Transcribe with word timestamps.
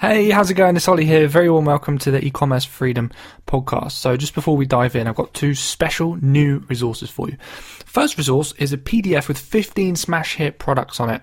Hey, 0.00 0.30
how's 0.30 0.50
it 0.50 0.54
going? 0.54 0.76
It's 0.76 0.88
Ollie 0.88 1.04
here. 1.04 1.28
Very 1.28 1.50
warm 1.50 1.66
welcome 1.66 1.98
to 1.98 2.10
the 2.10 2.24
e-commerce 2.24 2.64
freedom 2.64 3.10
podcast. 3.46 3.92
So 3.92 4.16
just 4.16 4.34
before 4.34 4.56
we 4.56 4.64
dive 4.64 4.96
in, 4.96 5.06
I've 5.06 5.14
got 5.14 5.34
two 5.34 5.54
special 5.54 6.16
new 6.24 6.60
resources 6.70 7.10
for 7.10 7.28
you. 7.28 7.36
First 7.84 8.16
resource 8.16 8.54
is 8.56 8.72
a 8.72 8.78
PDF 8.78 9.28
with 9.28 9.36
15 9.36 9.96
smash 9.96 10.36
hit 10.36 10.58
products 10.58 11.00
on 11.00 11.10
it, 11.10 11.20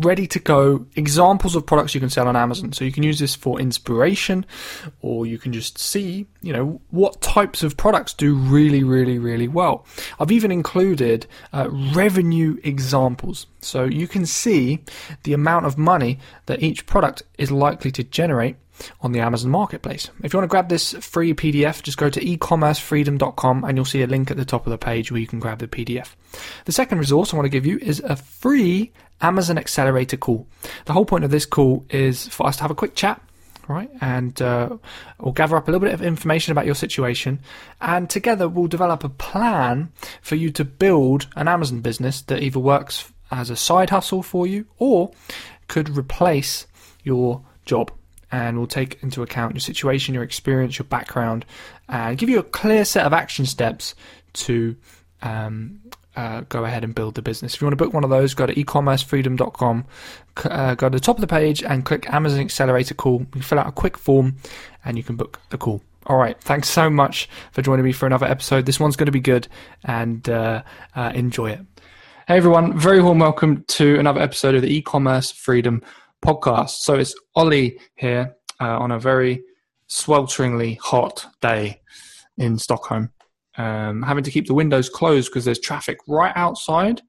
ready 0.00 0.26
to 0.28 0.40
go, 0.40 0.86
examples 0.96 1.54
of 1.54 1.66
products 1.66 1.94
you 1.94 2.00
can 2.00 2.10
sell 2.10 2.26
on 2.26 2.34
Amazon. 2.34 2.72
So 2.72 2.84
you 2.84 2.90
can 2.90 3.04
use 3.04 3.20
this 3.20 3.36
for 3.36 3.60
inspiration 3.60 4.44
or 5.02 5.26
you 5.26 5.38
can 5.38 5.52
just 5.52 5.78
see, 5.78 6.26
you 6.40 6.52
know, 6.52 6.80
what 6.90 7.20
types 7.20 7.62
of 7.62 7.76
products 7.76 8.12
do 8.12 8.34
really, 8.34 8.82
really, 8.82 9.20
really 9.20 9.46
well. 9.46 9.86
I've 10.18 10.32
even 10.32 10.50
included 10.50 11.26
uh, 11.52 11.68
revenue 11.70 12.58
examples. 12.64 13.46
So 13.60 13.84
you 13.84 14.08
can 14.08 14.26
see 14.26 14.82
the 15.24 15.34
amount 15.34 15.66
of 15.66 15.76
money 15.76 16.18
that 16.46 16.62
each 16.62 16.86
product 16.86 17.24
is 17.36 17.52
likely 17.52 17.90
to 17.90 18.02
generate 18.16 18.56
on 19.02 19.12
the 19.12 19.20
Amazon 19.20 19.50
Marketplace. 19.50 20.10
If 20.22 20.32
you 20.32 20.38
want 20.38 20.48
to 20.48 20.50
grab 20.50 20.70
this 20.70 20.94
free 20.94 21.34
PDF, 21.34 21.82
just 21.82 21.98
go 21.98 22.08
to 22.08 22.20
ecommercefreedom.com 22.20 23.64
and 23.64 23.76
you'll 23.76 23.84
see 23.84 24.02
a 24.02 24.06
link 24.06 24.30
at 24.30 24.38
the 24.38 24.44
top 24.44 24.66
of 24.66 24.70
the 24.70 24.78
page 24.78 25.12
where 25.12 25.20
you 25.20 25.26
can 25.26 25.38
grab 25.38 25.58
the 25.58 25.68
PDF. 25.68 26.14
The 26.64 26.72
second 26.72 26.98
resource 26.98 27.32
I 27.32 27.36
want 27.36 27.44
to 27.44 27.50
give 27.50 27.66
you 27.66 27.78
is 27.78 28.00
a 28.00 28.16
free 28.16 28.90
Amazon 29.20 29.58
Accelerator 29.58 30.16
call. 30.16 30.46
The 30.86 30.94
whole 30.94 31.04
point 31.04 31.24
of 31.24 31.30
this 31.30 31.44
call 31.44 31.84
is 31.90 32.26
for 32.28 32.46
us 32.46 32.56
to 32.56 32.62
have 32.62 32.70
a 32.70 32.74
quick 32.74 32.94
chat 32.94 33.20
right? 33.68 33.90
And 34.00 34.40
uh, 34.40 34.76
we'll 35.18 35.32
gather 35.32 35.56
up 35.56 35.66
a 35.66 35.72
little 35.72 35.84
bit 35.84 35.92
of 35.92 36.00
information 36.00 36.52
about 36.52 36.66
your 36.66 36.76
situation, 36.76 37.40
and 37.80 38.08
together 38.08 38.48
we'll 38.48 38.68
develop 38.68 39.02
a 39.02 39.08
plan 39.08 39.90
for 40.22 40.36
you 40.36 40.50
to 40.52 40.64
build 40.64 41.26
an 41.34 41.48
Amazon 41.48 41.80
business 41.80 42.22
that 42.22 42.44
either 42.44 42.60
works 42.60 43.12
as 43.32 43.50
a 43.50 43.56
side 43.56 43.90
hustle 43.90 44.22
for 44.22 44.46
you 44.46 44.66
or 44.78 45.10
could 45.66 45.96
replace 45.96 46.68
your 47.02 47.42
job 47.64 47.90
and 48.32 48.58
will 48.58 48.66
take 48.66 49.02
into 49.02 49.22
account 49.22 49.54
your 49.54 49.60
situation, 49.60 50.14
your 50.14 50.22
experience, 50.22 50.78
your 50.78 50.84
background, 50.84 51.44
and 51.88 52.18
give 52.18 52.28
you 52.28 52.38
a 52.38 52.44
clear 52.44 52.84
set 52.84 53.06
of 53.06 53.12
action 53.12 53.46
steps 53.46 53.94
to 54.32 54.76
um, 55.22 55.80
uh, 56.16 56.40
go 56.48 56.64
ahead 56.64 56.82
and 56.82 56.94
build 56.94 57.14
the 57.14 57.22
business. 57.22 57.54
If 57.54 57.60
you 57.60 57.66
want 57.66 57.78
to 57.78 57.84
book 57.84 57.92
one 57.92 58.04
of 58.04 58.10
those, 58.10 58.34
go 58.34 58.46
to 58.46 58.54
ecommercefreedom.com, 58.54 59.84
uh, 60.44 60.74
go 60.74 60.88
to 60.88 60.96
the 60.96 61.00
top 61.00 61.16
of 61.16 61.20
the 61.20 61.26
page 61.26 61.62
and 61.62 61.84
click 61.84 62.12
Amazon 62.12 62.40
Accelerator 62.40 62.94
Call. 62.94 63.26
You 63.34 63.42
fill 63.42 63.58
out 63.58 63.68
a 63.68 63.72
quick 63.72 63.98
form 63.98 64.36
and 64.84 64.96
you 64.96 65.02
can 65.02 65.16
book 65.16 65.40
the 65.50 65.58
call. 65.58 65.82
All 66.06 66.16
right, 66.16 66.40
thanks 66.40 66.68
so 66.68 66.88
much 66.88 67.28
for 67.52 67.62
joining 67.62 67.84
me 67.84 67.92
for 67.92 68.06
another 68.06 68.26
episode. 68.26 68.64
This 68.64 68.78
one's 68.78 68.96
going 68.96 69.06
to 69.06 69.12
be 69.12 69.20
good 69.20 69.48
and 69.84 70.28
uh, 70.28 70.62
uh 70.94 71.12
enjoy 71.14 71.50
it. 71.50 71.60
Hey 72.28 72.36
everyone, 72.36 72.78
very 72.78 73.02
warm 73.02 73.18
welcome 73.18 73.64
to 73.68 73.98
another 73.98 74.20
episode 74.20 74.54
of 74.54 74.62
the 74.62 74.74
e-commerce 74.74 75.30
freedom 75.30 75.82
podcast. 76.24 76.70
So 76.70 76.94
it's 76.94 77.14
Ollie 77.34 77.78
here 77.96 78.36
uh, 78.60 78.78
on 78.78 78.90
a 78.90 78.98
very 78.98 79.42
swelteringly 79.88 80.78
hot 80.78 81.26
day 81.40 81.80
in 82.38 82.58
Stockholm, 82.58 83.10
um, 83.56 84.02
having 84.02 84.24
to 84.24 84.30
keep 84.30 84.46
the 84.46 84.54
windows 84.54 84.88
closed 84.88 85.30
because 85.30 85.44
there's 85.44 85.60
traffic 85.60 85.98
right 86.08 86.32
outside. 86.36 87.02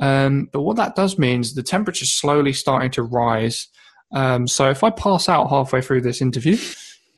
Um, 0.00 0.48
but 0.52 0.62
what 0.62 0.76
that 0.76 0.96
does 0.96 1.18
mean 1.18 1.40
is 1.40 1.54
the 1.54 1.62
temperature 1.62 2.04
is 2.04 2.14
slowly 2.14 2.52
starting 2.52 2.90
to 2.92 3.02
rise. 3.02 3.68
Um, 4.12 4.46
so 4.46 4.68
if 4.70 4.82
I 4.82 4.90
pass 4.90 5.28
out 5.28 5.48
halfway 5.48 5.80
through 5.80 6.02
this 6.02 6.20
interview, 6.20 6.56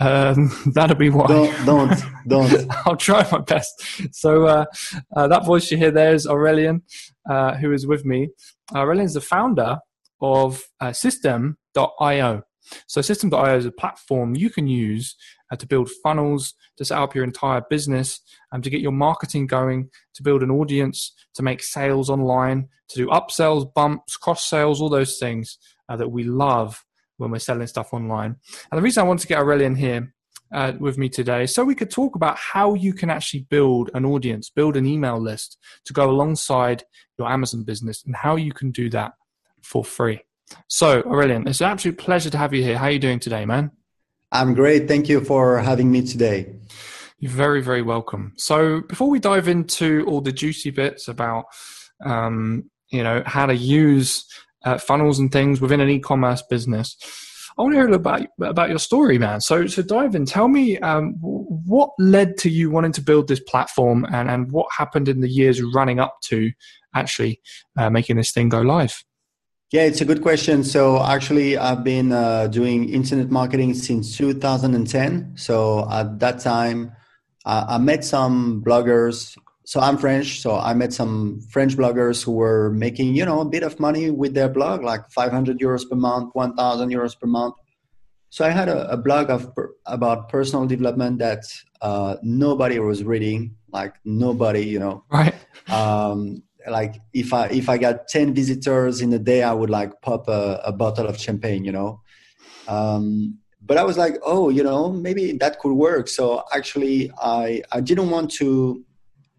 um, 0.01 0.51
that'll 0.75 0.97
be 0.97 1.11
why. 1.11 1.27
Don't, 1.27 1.67
don't, 1.67 2.03
don't. 2.27 2.71
I'll 2.87 2.97
try 2.97 3.27
my 3.31 3.39
best. 3.39 4.15
So 4.15 4.47
uh, 4.47 4.65
uh, 5.17 5.29
that 5.29 5.47
voice 5.47 5.71
you 5.71 5.77
hear 5.77 5.91
there 5.91 6.15
is 6.15 6.27
Aurelien, 6.27 6.83
uh, 7.29 7.55
who 7.55 7.73
is 7.73 7.87
with 7.87 8.05
me. 8.05 8.29
Aurelien 8.73 9.05
is 9.05 9.15
the 9.15 9.21
founder 9.21 9.79
of 10.25 10.63
uh, 10.81 10.89
Systeme.io. 10.89 12.43
So 12.87 13.01
Systeme.io 13.01 13.57
is 13.59 13.67
a 13.67 13.73
platform 13.73 14.35
you 14.35 14.49
can 14.49 14.67
use 14.67 15.17
uh, 15.53 15.57
to 15.57 15.67
build 15.67 15.91
funnels, 16.03 16.55
to 16.79 16.85
set 16.85 16.99
up 16.99 17.15
your 17.15 17.25
entire 17.25 17.63
business, 17.69 18.21
and 18.53 18.65
to 18.65 18.71
get 18.71 18.81
your 18.81 18.93
marketing 18.93 19.47
going, 19.47 19.91
to 20.15 20.23
build 20.23 20.43
an 20.43 20.51
audience, 20.51 21.13
to 21.35 21.43
make 21.43 21.63
sales 21.63 22.09
online, 22.09 22.69
to 22.89 22.97
do 22.97 23.09
upsells, 23.09 23.73
bumps, 23.75 24.17
cross 24.17 24.49
sales, 24.49 24.81
all 24.81 24.89
those 24.89 25.19
things 25.19 25.59
uh, 25.89 25.97
that 25.97 26.09
we 26.09 26.25
love 26.25 26.85
when 27.19 27.31
we're 27.31 27.39
selling 27.39 27.67
stuff 27.67 27.93
online. 27.93 28.37
And 28.71 28.79
the 28.79 28.83
reason 28.83 29.03
I 29.03 29.07
want 29.07 29.21
to 29.21 29.27
get 29.27 29.39
Aurelien 29.39 29.77
here 29.77 30.15
uh, 30.53 30.73
with 30.79 30.99
me 30.99 31.09
today 31.09 31.47
so 31.47 31.65
we 31.65 31.75
could 31.75 31.91
talk 31.91 32.15
about 32.15 32.37
how 32.37 32.75
you 32.75 32.93
can 32.93 33.11
actually 33.11 33.47
build 33.51 33.91
an 33.95 34.05
audience, 34.05 34.51
build 34.51 34.77
an 34.77 34.87
email 34.87 35.21
list 35.21 35.59
to 35.85 35.93
go 35.93 36.11
alongside 36.11 36.85
your 37.19 37.29
Amazon 37.29 37.63
business, 37.65 38.03
and 38.05 38.17
how 38.17 38.37
you 38.37 38.53
can 38.53 38.71
do 38.71 38.89
that 38.91 39.13
for 39.65 39.85
free. 39.85 40.21
So, 40.69 41.03
Aurelien, 41.03 41.49
it's 41.49 41.61
an 41.61 41.71
absolute 41.71 41.99
pleasure 41.99 42.31
to 42.31 42.39
have 42.39 42.53
you 42.53 42.63
here. 42.63 42.79
How 42.79 42.87
are 42.87 42.91
you 42.91 42.99
doing 42.99 43.19
today, 43.19 43.45
man? 43.45 43.71
I'm 44.31 44.55
great. 44.55 44.89
Thank 44.89 45.09
you 45.09 45.21
for 45.21 45.59
having 45.59 45.91
me 45.91 46.03
today. 46.03 46.55
You're 47.19 47.31
very, 47.31 47.63
very 47.63 47.83
welcome. 47.83 48.33
So, 48.37 48.83
before 48.83 49.09
we 49.09 49.19
dive 49.19 49.49
into 49.49 50.05
all 50.07 50.21
the 50.21 50.33
juicy 50.33 50.71
bits 50.71 51.09
about, 51.09 51.47
um, 52.05 52.71
you 52.91 53.03
know, 53.03 53.23
how 53.27 53.47
to 53.47 53.55
use 53.55 54.27
uh, 54.65 54.79
funnels 54.79 55.19
and 55.19 55.31
things 55.31 55.61
within 55.61 55.81
an 55.81 55.89
e-commerce 55.89 56.43
business, 56.43 56.97
I 57.57 57.63
want 57.63 57.73
to 57.73 57.77
hear 57.77 57.87
a 57.87 57.91
little 57.91 58.01
about 58.01 58.27
about 58.41 58.69
your 58.69 58.81
story, 58.81 59.17
man. 59.17 59.41
So, 59.41 59.69
so 59.69 59.83
dive 59.83 60.17
in. 60.17 60.27
Tell 60.27 60.49
me 60.49 60.79
um, 60.81 61.15
what 61.21 61.91
led 62.01 62.37
to 62.39 62.51
you 62.51 62.71
wanting 62.71 62.93
to 62.93 63.01
build 63.01 63.29
this 63.29 63.41
platform, 63.41 64.05
and 64.13 64.29
and 64.29 64.51
what 64.51 64.67
happened 64.77 65.09
in 65.09 65.21
the 65.21 65.29
years 65.29 65.63
running 65.63 66.01
up 66.01 66.17
to 66.25 66.51
actually 66.95 67.41
uh, 67.79 67.91
making 67.91 68.17
this 68.17 68.33
thing 68.33 68.49
go 68.49 68.61
live. 68.61 69.05
Yeah, 69.75 69.87
it's 69.87 70.01
a 70.01 70.05
good 70.05 70.23
question. 70.23 70.63
So 70.63 71.03
actually, 71.03 71.59
I've 71.59 71.83
been 71.83 72.13
uh, 72.13 72.47
doing 72.47 72.89
internet 72.91 73.29
marketing 73.29 73.75
since 73.75 74.17
2010. 74.17 75.33
So 75.35 75.91
at 75.91 76.21
that 76.21 76.39
time, 76.39 76.93
uh, 77.45 77.67
I 77.71 77.79
met 77.79 78.05
some 78.05 78.63
bloggers. 78.65 79.37
So 79.65 79.81
I'm 79.81 79.99
French. 79.99 80.41
So 80.41 80.57
I 80.57 80.75
met 80.75 80.93
some 80.93 81.41
French 81.51 81.77
bloggers 81.77 82.23
who 82.23 82.31
were 82.31 82.71
making, 82.71 83.17
you 83.17 83.25
know, 83.25 83.41
a 83.41 83.45
bit 83.45 83.65
of 83.65 83.81
money 83.81 84.13
with 84.13 84.33
their 84.33 84.49
blog, 84.49 84.85
like 84.85 85.11
500 85.11 85.59
euros 85.59 85.91
per 85.91 85.97
month, 85.97 86.37
1,000 86.37 86.93
euros 86.93 87.19
per 87.19 87.27
month. 87.27 87.57
So 88.31 88.45
I 88.45 88.51
had 88.51 88.69
a, 88.69 88.89
a 88.93 88.97
blog 88.97 89.29
of 89.29 89.53
about 89.87 90.29
personal 90.29 90.67
development 90.67 91.19
that 91.19 91.43
uh, 91.81 92.15
nobody 92.23 92.79
was 92.79 93.03
reading, 93.03 93.57
like 93.73 93.97
nobody, 94.05 94.65
you 94.65 94.79
know. 94.79 95.03
Right. 95.11 95.35
Um, 95.69 96.45
like 96.71 97.01
if 97.13 97.33
I 97.33 97.47
if 97.47 97.69
I 97.69 97.79
got 97.79 98.09
ten 98.09 98.35
visitors 98.35 99.01
in 99.01 99.13
a 99.13 99.19
day, 99.19 99.43
I 99.43 99.53
would 99.53 99.71
like 99.71 100.01
pop 100.01 100.29
a, 100.29 100.61
a 100.65 100.73
bottle 100.73 101.07
of 101.07 101.19
champagne, 101.19 101.65
you 101.65 101.73
know. 101.73 102.01
Um, 102.69 103.39
but 103.61 103.79
I 103.79 103.85
was 103.85 103.97
like, 103.97 104.17
oh, 104.25 104.51
you 104.51 104.63
know, 104.63 104.91
maybe 104.91 105.33
that 105.33 105.59
could 105.59 105.73
work. 105.73 106.09
So 106.09 106.45
actually, 106.53 107.11
I 107.21 107.63
I 107.73 107.81
didn't 107.81 108.11
want 108.11 108.31
to 108.33 108.85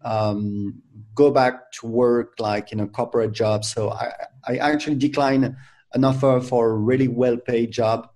um, 0.04 0.82
go 1.14 1.30
back 1.30 1.72
to 1.72 1.86
work 1.86 2.34
like 2.38 2.72
in 2.72 2.80
a 2.80 2.86
corporate 2.86 3.32
job. 3.32 3.64
So 3.64 3.90
I 3.90 4.12
I 4.46 4.58
actually 4.58 4.96
declined 4.96 5.56
an 5.94 6.04
offer 6.04 6.40
for 6.40 6.70
a 6.70 6.76
really 6.76 7.08
well 7.08 7.36
paid 7.36 7.70
job. 7.70 8.08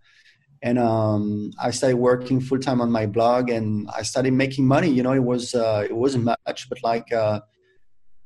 And 0.62 0.78
um, 0.78 1.52
I 1.58 1.70
started 1.70 1.96
working 1.96 2.38
full 2.38 2.58
time 2.58 2.82
on 2.82 2.92
my 2.92 3.06
blog, 3.06 3.48
and 3.48 3.88
I 3.96 4.02
started 4.02 4.34
making 4.34 4.66
money. 4.66 4.90
You 4.90 5.02
know, 5.02 5.12
it 5.12 5.24
was 5.24 5.54
uh, 5.54 5.86
it 5.88 5.96
wasn't 5.96 6.24
much, 6.24 6.68
but 6.68 6.82
like 6.82 7.10
uh, 7.12 7.40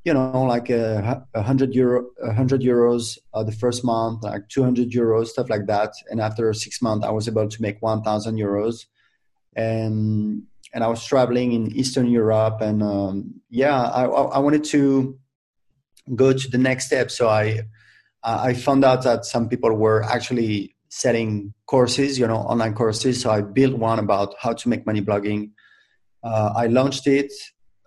you 0.05 0.13
know, 0.13 0.43
like 0.43 0.69
a, 0.69 1.27
a 1.35 1.43
hundred 1.43 1.75
euro, 1.75 2.07
a 2.23 2.33
hundred 2.33 2.61
euros 2.61 3.17
uh, 3.33 3.43
the 3.43 3.53
first 3.53 3.85
month, 3.85 4.23
like 4.23 4.49
two 4.49 4.63
hundred 4.63 4.91
euros, 4.91 5.29
stuff 5.29 5.49
like 5.49 5.67
that. 5.67 5.93
And 6.11 6.21
after 6.21 6.53
six 6.53 6.83
months, 6.83 7.07
I 7.07 7.11
was 7.11 7.27
able 7.27 7.49
to 7.49 7.63
make 7.63 7.81
one 7.81 8.03
thousand 8.03 8.37
euros, 8.37 8.85
and 9.57 10.43
and 10.75 10.85
I 10.85 10.89
was 10.89 11.05
traveling 11.07 11.53
in 11.53 11.75
Eastern 11.75 12.07
Europe, 12.07 12.61
and 12.61 12.83
um, 12.83 13.41
yeah, 13.49 13.83
I, 13.83 14.05
I 14.05 14.39
wanted 14.41 14.65
to 14.65 15.19
go 16.15 16.35
to 16.35 16.49
the 16.51 16.59
next 16.59 16.87
step. 16.87 17.11
So 17.11 17.29
I 17.29 17.63
I 18.23 18.53
found 18.53 18.85
out 18.85 19.05
that 19.05 19.25
some 19.25 19.49
people 19.49 19.73
were 19.73 20.03
actually 20.03 20.75
selling 20.91 21.55
courses, 21.67 22.19
you 22.19 22.27
know, 22.27 22.37
online 22.37 22.75
courses. 22.75 23.21
So 23.23 23.31
I 23.31 23.41
built 23.41 23.75
one 23.79 23.99
about 23.99 24.35
how 24.39 24.53
to 24.53 24.69
make 24.69 24.87
money 24.87 25.01
blogging. 25.01 25.53
Uh, 26.23 26.53
I 26.55 26.67
launched 26.69 27.07
it 27.07 27.33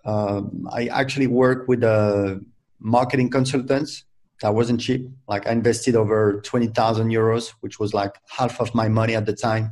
um, 0.08 0.66
I 0.72 0.82
actually 1.00 1.26
work 1.26 1.68
with 1.70 1.82
a 1.82 2.40
marketing 2.80 3.30
consultants. 3.30 4.04
That 4.40 4.54
wasn't 4.54 4.80
cheap. 4.80 5.02
Like 5.32 5.44
I 5.48 5.52
invested 5.52 5.94
over 5.96 6.40
twenty 6.50 6.68
thousand 6.68 7.08
euros, 7.10 7.44
which 7.62 7.76
was 7.82 7.90
like 7.92 8.14
half 8.38 8.60
of 8.60 8.74
my 8.74 8.88
money 8.88 9.14
at 9.20 9.26
the 9.26 9.36
time. 9.48 9.66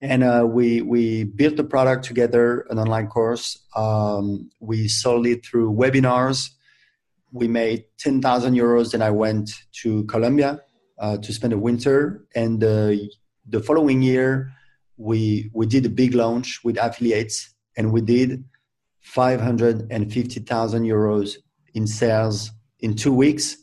And 0.00 0.22
uh, 0.22 0.44
we 0.56 0.68
we 0.82 1.24
built 1.24 1.56
the 1.56 1.64
product 1.64 2.04
together, 2.04 2.66
an 2.70 2.78
online 2.78 3.08
course. 3.08 3.46
Um, 3.74 4.50
we 4.60 4.88
sold 4.88 5.26
it 5.26 5.44
through 5.44 5.72
webinars. 5.82 6.38
We 7.32 7.48
made 7.48 7.84
ten 7.98 8.22
thousand 8.22 8.54
euros. 8.54 8.92
Then 8.92 9.02
I 9.02 9.10
went 9.10 9.50
to 9.82 10.04
Colombia 10.04 10.50
uh, 11.02 11.16
to 11.24 11.32
spend 11.32 11.52
a 11.52 11.58
winter, 11.58 12.24
and 12.34 12.62
uh, 12.62 12.92
the 13.54 13.60
following 13.60 14.00
year 14.02 14.52
we 14.96 15.50
we 15.52 15.66
did 15.66 15.84
a 15.84 15.90
big 16.02 16.14
launch 16.14 16.60
with 16.64 16.76
affiliates, 16.78 17.36
and 17.76 17.92
we 17.92 18.00
did 18.00 18.44
550,000 19.06 20.82
euros 20.82 21.36
in 21.74 21.86
sales 21.86 22.50
in 22.80 22.94
two 22.94 23.14
weeks. 23.14 23.56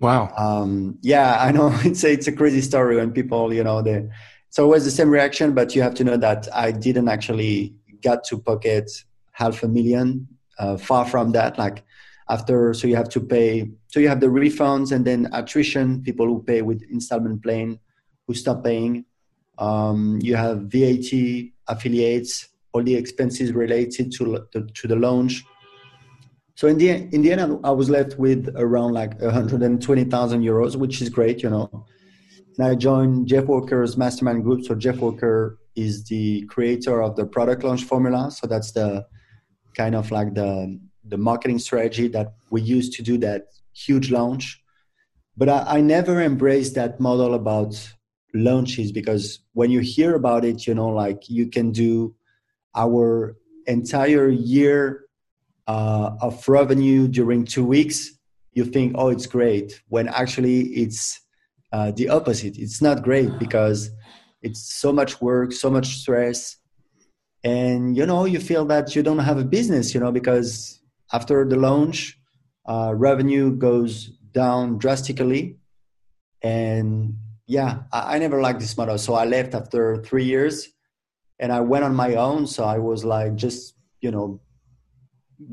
Wow. 0.00 0.32
Um, 0.36 0.98
yeah, 1.02 1.38
I 1.40 1.52
know 1.52 1.70
it's 1.84 2.02
a, 2.04 2.12
it's 2.12 2.26
a 2.26 2.32
crazy 2.32 2.60
story 2.60 2.96
when 2.96 3.12
people, 3.12 3.54
you 3.54 3.62
know, 3.62 3.80
they, 3.80 4.08
so 4.50 4.64
it 4.64 4.68
was 4.68 4.84
the 4.84 4.90
same 4.90 5.08
reaction, 5.08 5.54
but 5.54 5.74
you 5.74 5.82
have 5.82 5.94
to 5.94 6.04
know 6.04 6.16
that 6.16 6.48
I 6.52 6.72
didn't 6.72 7.08
actually 7.08 7.74
get 8.00 8.24
to 8.24 8.38
pocket 8.38 8.90
half 9.32 9.62
a 9.62 9.68
million. 9.68 10.26
Uh, 10.58 10.76
far 10.76 11.06
from 11.06 11.30
that, 11.30 11.56
like 11.56 11.84
after, 12.28 12.74
so 12.74 12.88
you 12.88 12.96
have 12.96 13.08
to 13.10 13.20
pay. 13.20 13.70
So 13.86 14.00
you 14.00 14.08
have 14.08 14.18
the 14.18 14.26
refunds 14.26 14.90
and 14.90 15.04
then 15.04 15.28
attrition, 15.32 16.02
people 16.02 16.26
who 16.26 16.42
pay 16.42 16.62
with 16.62 16.82
installment 16.90 17.44
plan, 17.44 17.78
who 18.26 18.34
stop 18.34 18.64
paying. 18.64 19.04
Um, 19.58 20.18
you 20.20 20.34
have 20.34 20.62
VAT, 20.62 21.12
affiliates, 21.68 22.48
all 22.78 22.84
the 22.84 22.94
expenses 22.94 23.52
related 23.52 24.12
to 24.12 24.46
the, 24.52 24.68
to 24.74 24.86
the 24.86 24.96
launch. 24.96 25.44
So 26.54 26.66
in 26.68 26.78
the 26.78 26.90
in 26.90 27.22
the 27.22 27.32
end, 27.32 27.60
I 27.64 27.70
was 27.70 27.88
left 27.88 28.18
with 28.18 28.52
around 28.56 28.92
like 28.92 29.20
120,000 29.20 30.42
euros, 30.42 30.76
which 30.76 31.00
is 31.02 31.08
great, 31.08 31.42
you 31.42 31.50
know. 31.50 31.86
And 32.56 32.66
I 32.66 32.74
joined 32.74 33.28
Jeff 33.28 33.44
Walker's 33.44 33.96
mastermind 33.96 34.42
group. 34.42 34.64
So 34.64 34.74
Jeff 34.74 34.96
Walker 34.96 35.58
is 35.76 36.04
the 36.04 36.44
creator 36.46 37.00
of 37.02 37.14
the 37.14 37.26
product 37.26 37.62
launch 37.62 37.84
formula. 37.84 38.30
So 38.30 38.46
that's 38.48 38.72
the 38.72 39.06
kind 39.76 39.94
of 39.94 40.10
like 40.10 40.34
the 40.34 40.80
the 41.04 41.16
marketing 41.16 41.60
strategy 41.60 42.08
that 42.08 42.34
we 42.50 42.60
use 42.60 42.90
to 42.90 43.02
do 43.02 43.18
that 43.18 43.46
huge 43.72 44.10
launch. 44.10 44.60
But 45.36 45.48
I, 45.48 45.78
I 45.78 45.80
never 45.80 46.20
embraced 46.20 46.74
that 46.74 46.98
model 46.98 47.34
about 47.34 47.72
launches 48.34 48.90
because 48.90 49.38
when 49.52 49.70
you 49.70 49.80
hear 49.80 50.16
about 50.16 50.44
it, 50.44 50.66
you 50.66 50.74
know, 50.74 50.88
like 50.88 51.28
you 51.28 51.48
can 51.48 51.70
do 51.70 52.14
our 52.74 53.36
entire 53.66 54.28
year 54.28 55.04
uh, 55.66 56.12
of 56.20 56.48
revenue 56.48 57.08
during 57.08 57.44
two 57.44 57.64
weeks. 57.64 58.10
You 58.52 58.64
think, 58.64 58.94
oh, 58.96 59.08
it's 59.08 59.26
great. 59.26 59.82
When 59.88 60.08
actually 60.08 60.60
it's 60.82 61.20
uh, 61.72 61.92
the 61.92 62.08
opposite. 62.08 62.56
It's 62.58 62.80
not 62.80 63.02
great 63.02 63.38
because 63.38 63.90
it's 64.42 64.74
so 64.74 64.92
much 64.92 65.20
work, 65.20 65.52
so 65.52 65.70
much 65.70 65.98
stress, 65.98 66.56
and 67.44 67.96
you 67.96 68.06
know 68.06 68.24
you 68.24 68.40
feel 68.40 68.64
that 68.66 68.96
you 68.96 69.02
don't 69.02 69.18
have 69.18 69.38
a 69.38 69.44
business. 69.44 69.94
You 69.94 70.00
know 70.00 70.12
because 70.12 70.80
after 71.12 71.46
the 71.46 71.56
launch, 71.56 72.18
uh, 72.66 72.94
revenue 72.94 73.54
goes 73.54 74.06
down 74.32 74.78
drastically, 74.78 75.58
and 76.42 77.16
yeah, 77.46 77.80
I, 77.92 78.16
I 78.16 78.18
never 78.18 78.40
liked 78.40 78.60
this 78.60 78.76
model. 78.76 78.98
So 78.98 79.14
I 79.14 79.24
left 79.24 79.54
after 79.54 80.02
three 80.02 80.24
years, 80.24 80.68
and 81.38 81.52
I 81.52 81.60
went 81.60 81.84
on 81.84 81.94
my 81.94 82.14
own. 82.14 82.46
So 82.46 82.64
I 82.64 82.78
was 82.78 83.04
like 83.04 83.36
just 83.36 83.74
you 84.00 84.10
know 84.10 84.40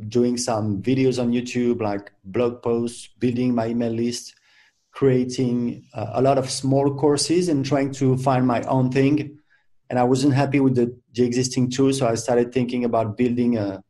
doing 0.08 0.38
some 0.38 0.82
videos 0.82 1.22
on 1.22 1.32
YouTube, 1.32 1.82
like 1.82 2.12
blog 2.24 2.62
posts, 2.62 3.08
building 3.20 3.54
my 3.54 3.68
email 3.68 3.92
list 3.92 4.36
creating 4.96 5.84
uh, 5.94 6.12
a 6.14 6.22
lot 6.22 6.38
of 6.38 6.50
small 6.50 6.96
courses 6.96 7.50
and 7.50 7.66
trying 7.66 7.92
to 7.92 8.18
find 8.18 8.48
my 8.48 8.62
own 8.64 8.90
thing. 8.90 9.38
And 9.90 10.00
I 10.00 10.04
wasn't 10.04 10.34
happy 10.34 10.62
with 10.62 10.76
the, 10.76 10.98
the 11.14 11.24
existing 11.24 11.70
tool, 11.70 11.94
so 11.94 12.08
I 12.08 12.16
started 12.16 12.54
thinking 12.54 12.86
about 12.86 13.18
building 13.18 13.58
a, 13.58 13.84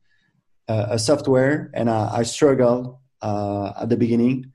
a, 0.68 1.00
software. 1.00 1.70
And 1.74 1.90
I, 1.90 2.18
I 2.18 2.24
struggled 2.24 2.98
uh, 3.22 3.72
at 3.82 3.90
the 3.90 3.96
beginning. 3.96 4.52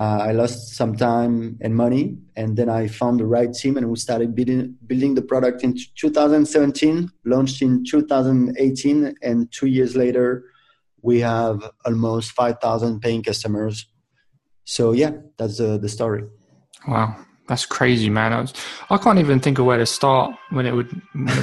Uh, 0.00 0.28
I 0.28 0.32
lost 0.32 0.74
some 0.74 0.96
time 0.96 1.58
and 1.60 1.76
money, 1.76 2.16
and 2.34 2.56
then 2.56 2.70
I 2.70 2.88
found 2.88 3.20
the 3.20 3.26
right 3.26 3.52
team, 3.52 3.76
and 3.76 3.88
we 3.90 3.96
started 3.96 4.34
building 4.34 4.74
building 4.86 5.14
the 5.14 5.22
product 5.22 5.62
in 5.62 5.76
2017. 5.96 7.10
Launched 7.26 7.60
in 7.60 7.84
2018, 7.84 9.14
and 9.22 9.52
two 9.52 9.66
years 9.66 9.94
later, 9.94 10.46
we 11.02 11.20
have 11.20 11.62
almost 11.84 12.32
5,000 12.32 13.00
paying 13.00 13.22
customers 13.22 13.86
so 14.70 14.92
yeah, 14.92 15.10
that's 15.36 15.58
uh, 15.58 15.78
the 15.78 15.88
story. 15.88 16.22
Wow, 16.86 17.16
that's 17.50 17.66
crazy, 17.66 18.08
man. 18.08 18.32
I, 18.32 18.42
was, 18.42 18.54
I, 18.90 18.96
can't 18.96 19.18
even 19.18 19.40
think 19.40 19.58
of 19.58 19.66
where 19.66 19.76
to 19.76 19.84
start 19.84 20.32
when 20.50 20.66
it 20.66 20.72
would 20.72 21.02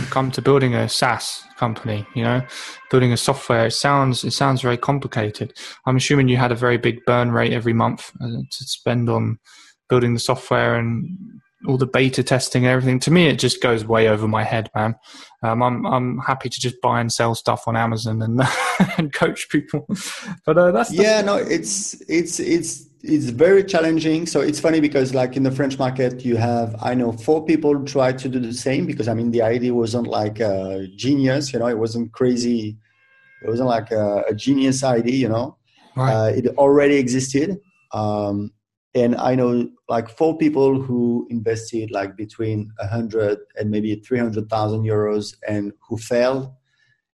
come 0.10 0.32
to 0.32 0.42
building 0.42 0.74
a 0.74 0.88
SaaS 0.88 1.44
company. 1.58 2.08
You 2.16 2.24
know, 2.24 2.42
building 2.90 3.12
a 3.12 3.18
software. 3.18 3.66
It 3.66 3.72
sounds 3.72 4.24
it 4.24 4.32
sounds 4.32 4.62
very 4.62 4.78
complicated. 4.78 5.54
I'm 5.86 5.98
assuming 5.98 6.30
you 6.30 6.38
had 6.38 6.54
a 6.54 6.56
very 6.56 6.78
big 6.78 7.04
burn 7.06 7.32
rate 7.32 7.52
every 7.52 7.74
month 7.74 8.14
uh, 8.22 8.28
to 8.50 8.64
spend 8.64 9.10
on 9.10 9.38
building 9.90 10.14
the 10.14 10.22
software 10.22 10.76
and 10.76 11.42
all 11.68 11.78
the 11.78 11.86
beta 11.86 12.24
testing 12.24 12.64
and 12.64 12.72
everything. 12.72 13.02
To 13.02 13.12
me, 13.12 13.28
it 13.28 13.38
just 13.38 13.62
goes 13.62 13.84
way 13.84 14.08
over 14.08 14.30
my 14.30 14.46
head, 14.46 14.72
man. 14.74 14.96
Um, 15.44 15.62
I'm 15.62 15.86
I'm 15.86 16.18
happy 16.20 16.50
to 16.50 16.60
just 16.60 16.82
buy 16.82 17.00
and 17.00 17.12
sell 17.12 17.36
stuff 17.36 17.68
on 17.68 17.78
Amazon 17.78 18.22
and 18.22 18.42
and 18.98 19.14
coach 19.14 19.50
people. 19.50 19.88
But 20.46 20.58
uh, 20.58 20.72
that's, 20.72 20.92
yeah, 20.92 21.22
no, 21.22 21.36
it's 21.36 22.02
it's 22.10 22.40
it's 22.40 22.88
it's 23.04 23.26
very 23.26 23.64
challenging. 23.64 24.26
So 24.26 24.42
it's 24.42 24.60
funny 24.60 24.80
because 24.80 25.14
like 25.14 25.38
in 25.38 25.44
the 25.44 25.52
French 25.52 25.78
market, 25.78 26.26
you 26.26 26.38
have 26.38 26.76
I 26.82 26.96
know 26.96 27.12
four 27.12 27.46
people 27.46 27.84
try 27.86 28.14
to 28.14 28.30
do 28.30 28.40
the 28.40 28.54
same 28.54 28.88
because 28.88 29.08
I 29.08 29.14
mean 29.14 29.32
the 29.32 29.44
idea 29.44 29.74
wasn't 29.74 30.08
like 30.08 30.40
a 30.40 30.88
genius, 30.96 31.54
you 31.54 31.60
know, 31.60 31.68
it 31.68 31.78
wasn't 31.78 32.12
crazy, 32.14 32.78
it 33.44 33.50
wasn't 33.50 33.70
like 33.70 33.92
a, 33.92 34.24
a 34.30 34.34
genius 34.34 34.84
idea, 34.84 35.16
you 35.16 35.30
know. 35.30 35.58
Right. 35.96 36.14
Uh, 36.14 36.28
it 36.30 36.48
already 36.58 36.96
existed, 36.96 37.60
um, 37.92 38.52
and 38.98 39.16
I 39.16 39.36
know 39.36 39.70
like 39.88 40.10
four 40.10 40.38
people 40.38 40.82
who 40.82 41.28
invested 41.30 41.92
like 41.92 42.16
between 42.16 42.72
a 42.80 42.88
hundred 42.88 43.40
and 43.56 43.70
maybe 43.70 43.96
three 43.96 44.20
hundred 44.20 44.50
thousand 44.50 44.84
euros 44.84 45.36
and 45.48 45.74
who 45.88 45.98
failed. 45.98 46.52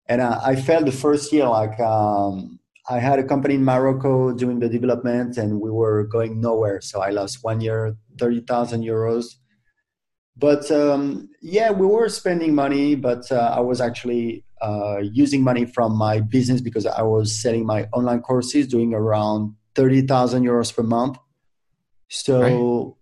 And 0.07 0.23
I, 0.23 0.41
I 0.51 0.57
failed 0.57 0.87
the 0.87 0.93
first 0.93 1.33
year 1.33 1.49
like. 1.49 1.79
Um, 1.81 2.59
I 2.91 3.01
had 3.01 3.19
a 3.19 3.25
company 3.25 3.55
in 3.55 3.65
Morocco 3.65 4.33
doing 4.33 4.61
the 4.61 4.69
development 4.69 5.37
and 5.37 5.61
we 5.61 5.71
were 5.71 6.05
going 6.05 6.41
nowhere. 6.41 6.81
So 6.81 7.03
I 7.03 7.11
lost 7.11 7.45
one 7.45 7.61
year, 7.61 7.95
30,000 8.19 8.83
euros. 8.83 9.27
But 10.39 10.71
um, 10.71 11.29
yeah, 11.43 11.71
we 11.71 11.87
were 11.87 12.09
spending 12.09 12.55
money, 12.55 12.95
but 12.95 13.31
uh, 13.31 13.55
I 13.57 13.61
was 13.61 13.83
actually 13.83 14.45
uh, 14.63 14.99
using 15.03 15.43
money 15.43 15.67
from 15.67 15.97
my 15.97 16.21
business 16.21 16.63
because 16.63 16.87
I 16.87 17.03
was 17.03 17.39
selling 17.39 17.67
my 17.67 17.89
online 17.93 18.21
courses, 18.21 18.67
doing 18.67 18.95
around 18.95 19.55
30,000 19.75 20.45
euros 20.45 20.75
per 20.75 20.83
month. 20.83 21.19
So, 22.09 22.41
right. 22.41 22.95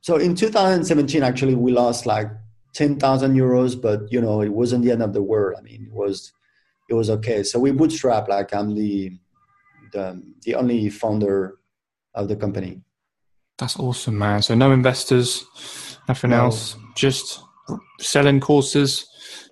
so 0.00 0.16
in 0.16 0.34
2017, 0.34 1.22
actually, 1.22 1.54
we 1.54 1.72
lost 1.72 2.06
like 2.06 2.28
10,000 2.74 3.34
euros, 3.34 3.80
but 3.80 4.10
you 4.12 4.20
know, 4.20 4.42
it 4.42 4.50
wasn't 4.50 4.84
the 4.84 4.92
end 4.92 5.02
of 5.02 5.12
the 5.12 5.22
world. 5.22 5.56
I 5.58 5.62
mean, 5.62 5.84
it 5.86 5.92
was, 5.92 6.32
it 6.88 6.94
was 6.94 7.10
okay. 7.10 7.42
So 7.42 7.58
we 7.58 7.70
bootstrap, 7.70 8.28
like 8.28 8.54
I'm 8.54 8.74
the, 8.74 9.18
the, 9.92 10.22
the 10.42 10.54
only 10.54 10.88
founder 10.90 11.58
of 12.14 12.28
the 12.28 12.36
company. 12.36 12.82
That's 13.58 13.78
awesome, 13.78 14.18
man. 14.18 14.42
So 14.42 14.54
no 14.54 14.72
investors, 14.72 15.44
nothing 16.08 16.30
no. 16.30 16.44
else, 16.44 16.76
just 16.96 17.42
selling 18.00 18.40
courses, 18.40 19.06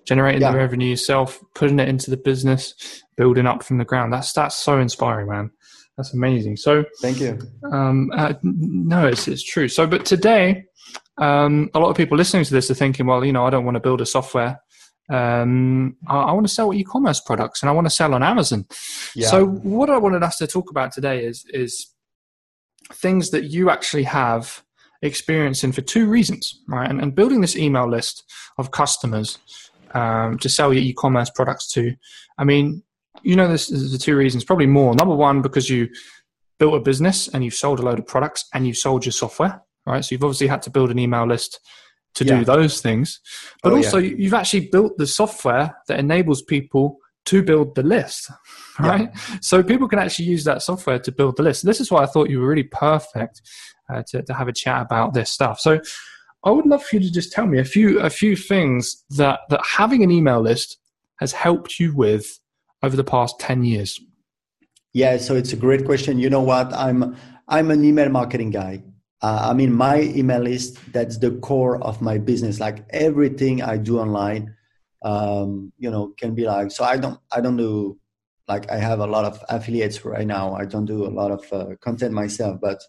generating 0.05 0.41
yeah. 0.41 0.51
the 0.51 0.57
revenue 0.57 0.89
yourself, 0.89 1.39
putting 1.53 1.79
it 1.79 1.87
into 1.87 2.09
the 2.09 2.17
business, 2.17 3.03
building 3.15 3.45
up 3.45 3.61
from 3.63 3.77
the 3.77 3.85
ground. 3.85 4.11
That's 4.11 4.33
that's 4.33 4.55
so 4.55 4.79
inspiring, 4.79 5.27
man. 5.27 5.51
That's 5.99 6.13
amazing. 6.13 6.55
So 6.55 6.85
thank 7.01 7.19
you. 7.19 7.37
Um, 7.69 8.09
uh, 8.15 8.33
no, 8.41 9.05
it's 9.05 9.27
it's 9.27 9.43
true. 9.43 9.67
So, 9.67 9.85
but 9.85 10.05
today, 10.05 10.63
um, 11.17 11.69
a 11.73 11.79
lot 11.79 11.89
of 11.89 11.97
people 11.97 12.17
listening 12.17 12.45
to 12.45 12.53
this 12.53 12.71
are 12.71 12.75
thinking, 12.75 13.05
well, 13.05 13.25
you 13.25 13.33
know, 13.33 13.45
I 13.45 13.49
don't 13.49 13.65
want 13.65 13.75
to 13.75 13.81
build 13.81 13.99
a 13.99 14.05
software 14.05 14.61
um, 15.09 15.97
I, 16.07 16.17
I, 16.17 16.31
want 16.33 16.47
to 16.47 16.53
sell 16.53 16.73
e-commerce 16.73 17.19
products 17.19 17.61
and 17.61 17.69
I 17.69 17.73
want 17.73 17.87
to 17.87 17.91
sell 17.91 18.13
on 18.13 18.21
Amazon. 18.21 18.65
Yeah. 19.15 19.27
So 19.29 19.45
what 19.45 19.89
I 19.89 19.97
wanted 19.97 20.23
us 20.23 20.37
to 20.37 20.47
talk 20.47 20.69
about 20.69 20.91
today 20.91 21.25
is 21.25 21.45
is 21.49 21.87
things 22.93 23.31
that 23.31 23.45
you 23.45 23.69
actually 23.69 24.03
have 24.03 24.63
experience 25.01 25.63
in 25.63 25.71
for 25.71 25.81
two 25.81 26.07
reasons, 26.07 26.61
right? 26.67 26.89
And, 26.89 27.01
and 27.01 27.15
building 27.15 27.41
this 27.41 27.55
email 27.55 27.89
list 27.89 28.23
of 28.57 28.71
customers 28.71 29.39
um, 29.93 30.37
to 30.39 30.49
sell 30.49 30.73
your 30.73 30.83
e-commerce 30.83 31.31
products 31.31 31.71
to. 31.73 31.95
I 32.37 32.43
mean, 32.43 32.83
you 33.23 33.35
know, 33.35 33.47
this 33.47 33.69
is 33.69 33.91
the 33.91 33.97
two 33.97 34.15
reasons, 34.15 34.43
probably 34.43 34.67
more. 34.67 34.93
Number 34.93 35.15
one, 35.15 35.41
because 35.41 35.69
you 35.69 35.89
built 36.57 36.75
a 36.75 36.79
business 36.79 37.27
and 37.29 37.43
you've 37.43 37.53
sold 37.53 37.79
a 37.79 37.83
load 37.83 37.99
of 37.99 38.07
products 38.07 38.45
and 38.53 38.67
you've 38.67 38.77
sold 38.77 39.05
your 39.05 39.11
software, 39.11 39.61
right? 39.85 40.03
So 40.03 40.13
you've 40.13 40.23
obviously 40.23 40.47
had 40.47 40.61
to 40.63 40.69
build 40.69 40.91
an 40.91 40.99
email 40.99 41.25
list 41.25 41.59
to 42.15 42.25
yeah. 42.25 42.39
do 42.39 42.45
those 42.45 42.81
things. 42.81 43.19
But 43.63 43.73
oh, 43.73 43.77
also, 43.77 43.97
yeah. 43.97 44.15
you've 44.17 44.33
actually 44.33 44.67
built 44.67 44.97
the 44.97 45.07
software 45.07 45.75
that 45.87 45.99
enables 45.99 46.41
people 46.41 46.97
to 47.25 47.43
build 47.43 47.75
the 47.75 47.83
list, 47.83 48.31
right? 48.79 49.09
Yeah. 49.13 49.37
So 49.41 49.63
people 49.63 49.87
can 49.87 49.99
actually 49.99 50.25
use 50.25 50.43
that 50.45 50.61
software 50.61 50.99
to 50.99 51.11
build 51.11 51.37
the 51.37 51.43
list. 51.43 51.65
This 51.65 51.79
is 51.79 51.91
why 51.91 52.03
I 52.03 52.07
thought 52.07 52.29
you 52.29 52.39
were 52.39 52.47
really 52.47 52.63
perfect 52.63 53.41
uh, 53.91 54.03
to, 54.07 54.23
to 54.23 54.33
have 54.33 54.47
a 54.47 54.53
chat 54.53 54.81
about 54.81 55.13
this 55.13 55.31
stuff. 55.31 55.59
So 55.59 55.79
I 56.43 56.51
would 56.51 56.65
love 56.65 56.83
for 56.83 56.95
you 56.95 57.01
to 57.01 57.11
just 57.11 57.31
tell 57.31 57.45
me 57.45 57.59
a 57.59 57.65
few 57.65 57.99
a 57.99 58.09
few 58.09 58.35
things 58.35 59.03
that 59.11 59.41
that 59.49 59.61
having 59.65 60.03
an 60.03 60.11
email 60.11 60.41
list 60.41 60.77
has 61.19 61.33
helped 61.33 61.79
you 61.79 61.93
with 61.93 62.39
over 62.83 62.95
the 62.95 63.03
past 63.03 63.39
10 63.39 63.63
years. 63.63 63.99
Yeah, 64.93 65.17
so 65.17 65.35
it's 65.35 65.53
a 65.53 65.55
great 65.55 65.85
question. 65.85 66.19
You 66.19 66.29
know 66.29 66.41
what? 66.41 66.73
I'm 66.73 67.15
I'm 67.47 67.71
an 67.71 67.83
email 67.83 68.09
marketing 68.09 68.51
guy 68.51 68.83
uh, 69.21 69.47
i 69.49 69.53
mean 69.53 69.73
my 69.73 70.01
email 70.01 70.39
list 70.39 70.77
that's 70.93 71.17
the 71.17 71.31
core 71.39 71.83
of 71.83 72.01
my 72.01 72.17
business 72.17 72.59
like 72.59 72.85
everything 72.91 73.61
i 73.61 73.75
do 73.75 73.99
online 73.99 74.55
um, 75.01 75.71
you 75.77 75.89
know 75.89 76.13
can 76.17 76.35
be 76.35 76.45
like 76.45 76.71
so 76.71 76.83
i 76.83 76.95
don't 76.95 77.19
i 77.31 77.41
don't 77.41 77.57
do 77.57 77.97
like 78.47 78.69
i 78.71 78.77
have 78.77 78.99
a 78.99 79.07
lot 79.07 79.25
of 79.25 79.43
affiliates 79.49 80.05
right 80.05 80.27
now 80.27 80.53
i 80.53 80.63
don't 80.63 80.85
do 80.85 81.05
a 81.05 81.09
lot 81.09 81.31
of 81.31 81.41
uh, 81.51 81.75
content 81.81 82.13
myself 82.13 82.59
but 82.61 82.79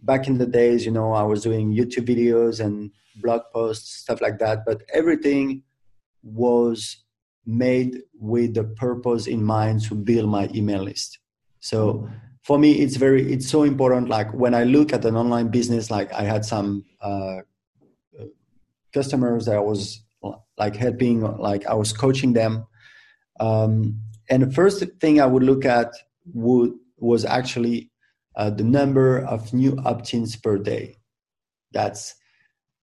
back 0.00 0.26
in 0.26 0.38
the 0.38 0.46
days, 0.46 0.84
you 0.84 0.92
know, 0.92 1.12
I 1.12 1.22
was 1.22 1.42
doing 1.42 1.74
YouTube 1.74 2.06
videos 2.06 2.64
and 2.64 2.90
blog 3.16 3.42
posts, 3.52 3.96
stuff 3.96 4.20
like 4.20 4.38
that, 4.38 4.60
but 4.66 4.82
everything 4.92 5.62
was 6.22 7.04
made 7.46 8.02
with 8.18 8.54
the 8.54 8.64
purpose 8.64 9.26
in 9.26 9.42
mind 9.42 9.82
to 9.82 9.94
build 9.94 10.28
my 10.28 10.48
email 10.54 10.82
list. 10.82 11.18
So 11.60 12.08
for 12.42 12.58
me, 12.58 12.80
it's 12.80 12.96
very, 12.96 13.32
it's 13.32 13.48
so 13.48 13.62
important. 13.62 14.08
Like 14.08 14.32
when 14.32 14.54
I 14.54 14.64
look 14.64 14.92
at 14.92 15.04
an 15.04 15.16
online 15.16 15.48
business, 15.48 15.90
like 15.90 16.12
I 16.12 16.22
had 16.22 16.44
some 16.44 16.84
uh, 17.00 17.38
customers 18.92 19.46
that 19.46 19.56
I 19.56 19.60
was 19.60 20.02
like 20.58 20.76
helping, 20.76 21.20
like 21.38 21.66
I 21.66 21.74
was 21.74 21.92
coaching 21.92 22.32
them. 22.32 22.66
Um, 23.40 24.00
and 24.30 24.42
the 24.42 24.50
first 24.50 24.82
thing 25.00 25.20
I 25.20 25.26
would 25.26 25.42
look 25.42 25.64
at 25.64 25.92
would 26.32 26.72
was 26.98 27.24
actually 27.24 27.90
uh, 28.36 28.50
the 28.50 28.64
number 28.64 29.18
of 29.18 29.52
new 29.52 29.76
opt-ins 29.84 30.36
per 30.36 30.58
day. 30.58 30.98
That's 31.72 32.14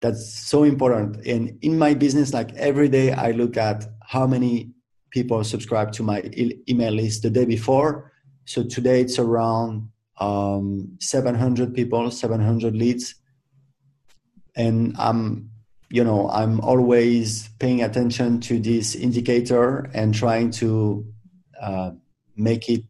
that's 0.02 0.34
so 0.34 0.64
important. 0.64 1.26
And 1.28 1.60
in 1.62 1.78
my 1.78 1.94
business, 1.94 2.34
like 2.34 2.52
every 2.56 2.90
day, 2.90 3.12
I 3.12 3.32
look 3.32 3.56
at 3.56 3.86
how 4.12 4.28
many 4.28 4.70
people 5.10 5.42
subscribe 5.42 5.94
to 5.94 6.04
my 6.04 6.20
e- 6.34 6.62
email 6.68 6.92
list 6.92 7.22
the 7.24 7.30
day 7.30 7.46
before. 7.46 8.12
So 8.44 8.62
today 8.62 9.00
it's 9.00 9.18
around 9.18 9.88
um, 10.20 10.98
700 11.00 11.74
people, 11.74 12.12
700 12.12 12.76
leads, 12.76 13.16
and 14.58 14.94
I'm 15.00 15.50
you 15.94 16.04
know 16.06 16.30
i'm 16.30 16.62
always 16.62 17.50
paying 17.60 17.84
attention 17.84 18.40
to 18.40 18.60
this 18.60 18.96
indicator 18.96 19.90
and 19.94 20.16
trying 20.16 20.50
to 20.50 21.06
uh, 21.62 21.92
make 22.38 22.70
it 22.70 22.82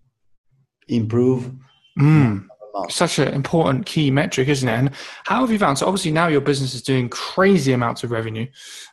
improve 0.88 1.52
mm. 1.98 2.46
such 2.90 3.18
an 3.18 3.30
important 3.30 3.88
key 3.88 4.12
metric 4.12 4.48
isn't 4.48 4.70
it 4.70 4.78
and 4.78 4.92
how 5.26 5.42
have 5.42 5.52
you 5.52 5.58
found 5.58 5.80
so 5.80 5.88
obviously 5.88 6.12
now 6.12 6.28
your 6.28 6.42
business 6.42 6.76
is 6.76 6.84
doing 6.84 7.10
crazy 7.10 7.74
amounts 7.74 8.04
of 8.04 8.12
revenue 8.12 8.46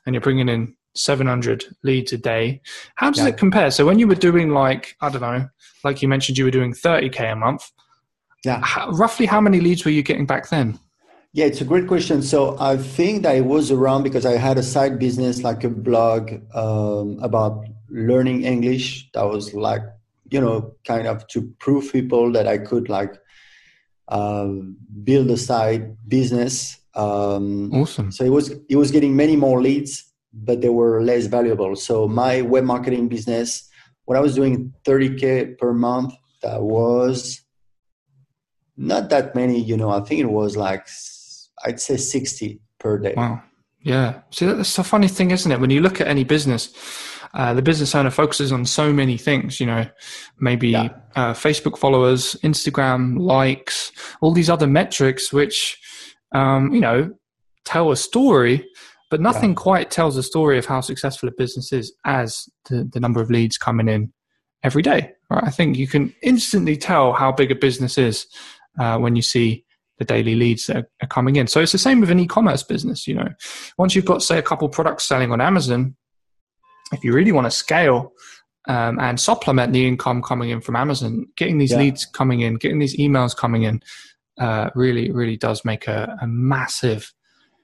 and 0.06 0.14
you're 0.14 0.23
bringing 0.23 0.49
in 0.49 0.75
700 0.95 1.64
leads 1.83 2.12
a 2.12 2.18
day 2.18 2.61
how 2.97 3.11
does 3.11 3.23
yeah. 3.23 3.28
it 3.28 3.37
compare 3.37 3.71
so 3.71 3.87
when 3.87 3.99
you 3.99 4.07
were 4.07 4.14
doing 4.14 4.50
like 4.50 4.97
i 5.00 5.09
don't 5.09 5.23
know 5.23 5.49
like 5.85 6.02
you 6.02 6.09
mentioned 6.09 6.37
you 6.38 6.45
were 6.45 6.50
doing 6.50 6.73
30k 6.73 7.33
a 7.33 7.37
month 7.37 7.71
yeah 8.45 8.61
how, 8.62 8.90
roughly 8.90 9.26
how 9.26 9.40
many 9.40 9.61
leads 9.61 9.85
were 9.85 9.90
you 9.90 10.02
getting 10.02 10.26
back 10.26 10.49
then 10.49 10.78
yeah, 11.33 11.45
it's 11.45 11.61
a 11.61 11.64
great 11.64 11.87
question. 11.87 12.23
So 12.23 12.57
I 12.59 12.76
think 12.76 13.23
that 13.23 13.37
I 13.37 13.42
was 13.42 13.71
around 13.71 14.02
because 14.02 14.25
I 14.25 14.37
had 14.37 14.57
a 14.59 14.62
side 14.62 14.99
business, 14.99 15.42
like 15.42 15.62
a 15.62 15.68
blog 15.68 16.33
um, 16.54 17.18
about 17.23 17.66
learning 17.90 18.45
English. 18.45 19.11
That 19.12 19.25
was 19.25 19.52
like, 19.52 19.83
you 20.30 20.40
know, 20.40 20.75
kind 20.87 21.07
of 21.07 21.26
to 21.28 21.42
prove 21.59 21.92
people 21.92 22.33
that 22.33 22.49
I 22.49 22.59
could 22.59 22.88
like 22.88 23.14
um, 24.09 24.78
build 25.04 25.30
a 25.30 25.37
side 25.37 25.97
business. 26.09 26.78
Um, 26.95 27.73
awesome. 27.75 28.11
So 28.11 28.25
it 28.25 28.30
was 28.30 28.50
it 28.68 28.76
was 28.76 28.90
getting 28.90 29.14
many 29.14 29.37
more 29.37 29.61
leads, 29.61 30.08
but 30.45 30.61
they 30.61 30.68
were 30.68 31.02
less 31.02 31.26
valuable. 31.26 31.76
So 31.76 32.09
my 32.09 32.42
web 32.42 32.64
marketing 32.64 33.09
business, 33.09 33.68
when 34.04 34.16
I 34.16 34.21
was 34.21 34.35
doing 34.35 34.73
30k 34.85 35.59
per 35.59 35.73
month, 35.73 36.14
that 36.42 36.62
was 36.62 37.42
not 38.76 39.11
that 39.11 39.35
many. 39.35 39.61
You 39.61 39.76
know, 39.76 39.90
I 39.90 40.00
think 40.00 40.21
it 40.21 40.30
was 40.30 40.57
like 40.57 40.87
I'd 41.64 41.80
say 41.80 41.97
60 41.97 42.61
per 42.78 42.99
day. 42.99 43.14
Wow. 43.16 43.42
Yeah. 43.80 44.21
See, 44.30 44.47
that's 44.47 44.78
a 44.78 44.85
funny 44.85 45.09
thing, 45.09 45.30
isn't 45.30 45.50
it? 45.50 45.61
When 45.61 45.71
you 45.71 45.80
look 45.80 46.00
at 46.00 46.09
any 46.09 46.25
business, 46.25 46.73
uh, 47.35 47.54
the 47.54 47.62
business 47.62 47.95
owner 47.95 48.11
focuses 48.11 48.52
on 48.52 48.64
so 48.64 48.92
many 48.92 49.16
things, 49.16 49.61
you 49.61 49.66
know, 49.66 49.87
maybe 50.40 50.71
yeah. 50.71 50.88
uh, 51.14 51.33
Facebook 51.33 51.78
followers, 51.78 52.37
Instagram 52.42 53.18
likes, 53.18 53.92
all 54.21 54.33
these 54.33 54.50
other 54.50 54.66
metrics, 54.66 55.33
which, 55.33 55.78
um, 56.35 56.73
you 56.73 56.80
know, 56.80 57.12
tell 57.64 57.90
a 57.90 57.97
story, 57.97 58.66
but 59.11 59.21
nothing 59.21 59.50
yeah. 59.50 59.57
quite 59.57 59.91
tells 59.91 60.17
a 60.17 60.23
story 60.23 60.59
of 60.59 60.67
how 60.67 60.81
successful 60.81 61.29
a 61.29 61.33
business 61.33 61.73
is 61.73 61.95
as 62.05 62.49
the, 62.69 62.88
the 62.93 63.00
number 63.00 63.21
of 63.21 63.31
leads 63.31 63.57
coming 63.57 63.88
in 63.88 64.12
every 64.62 64.83
day. 64.83 65.12
Right? 65.31 65.45
I 65.45 65.50
think 65.50 65.77
you 65.77 65.87
can 65.87 66.15
instantly 66.23 66.77
tell 66.77 67.12
how 67.12 67.33
big 67.33 67.50
a 67.50 67.55
business 67.55 67.97
is 67.99 68.27
uh, 68.79 68.99
when 68.99 69.17
you 69.17 69.23
see 69.23 69.65
the 69.99 70.05
daily 70.05 70.35
leads 70.35 70.67
that 70.67 70.77
are, 70.77 70.88
are 71.03 71.09
coming 71.09 71.37
in. 71.37 71.47
So 71.47 71.61
it's 71.61 71.73
the 71.73 71.79
same 71.79 72.00
with 72.00 72.11
an 72.11 72.21
e-commerce 72.21 72.62
business. 72.62 73.07
You 73.07 73.15
know, 73.15 73.29
once 73.79 73.95
you've 73.95 74.05
got 74.05 74.23
say 74.23 74.38
a 74.38 74.43
couple 74.43 74.69
products 74.69 75.05
selling 75.05 75.33
on 75.33 75.41
Amazon, 75.41 75.97
if 76.93 77.03
you 77.03 77.12
really 77.12 77.33
want 77.33 77.47
to 77.47 77.50
scale 77.50 78.12
um, 78.69 78.99
and 79.00 79.19
supplement 79.19 79.73
the 79.73 79.87
income 79.87 80.23
coming 80.23 80.50
in 80.50 80.61
from 80.61 80.77
Amazon, 80.77 81.27
getting 81.37 81.59
these 81.59 81.73
yeah. 81.73 81.79
leads 81.79 82.05
coming 82.05 82.41
in, 82.41 82.55
getting 82.55 82.79
these 82.79 82.97
emails 82.97 83.37
coming 83.37 83.65
in, 83.65 83.83
uh, 84.38 84.71
really, 84.75 85.11
really 85.11 85.37
does 85.37 85.65
make 85.65 85.88
a, 85.88 86.17
a 86.21 86.27
massive 86.27 87.12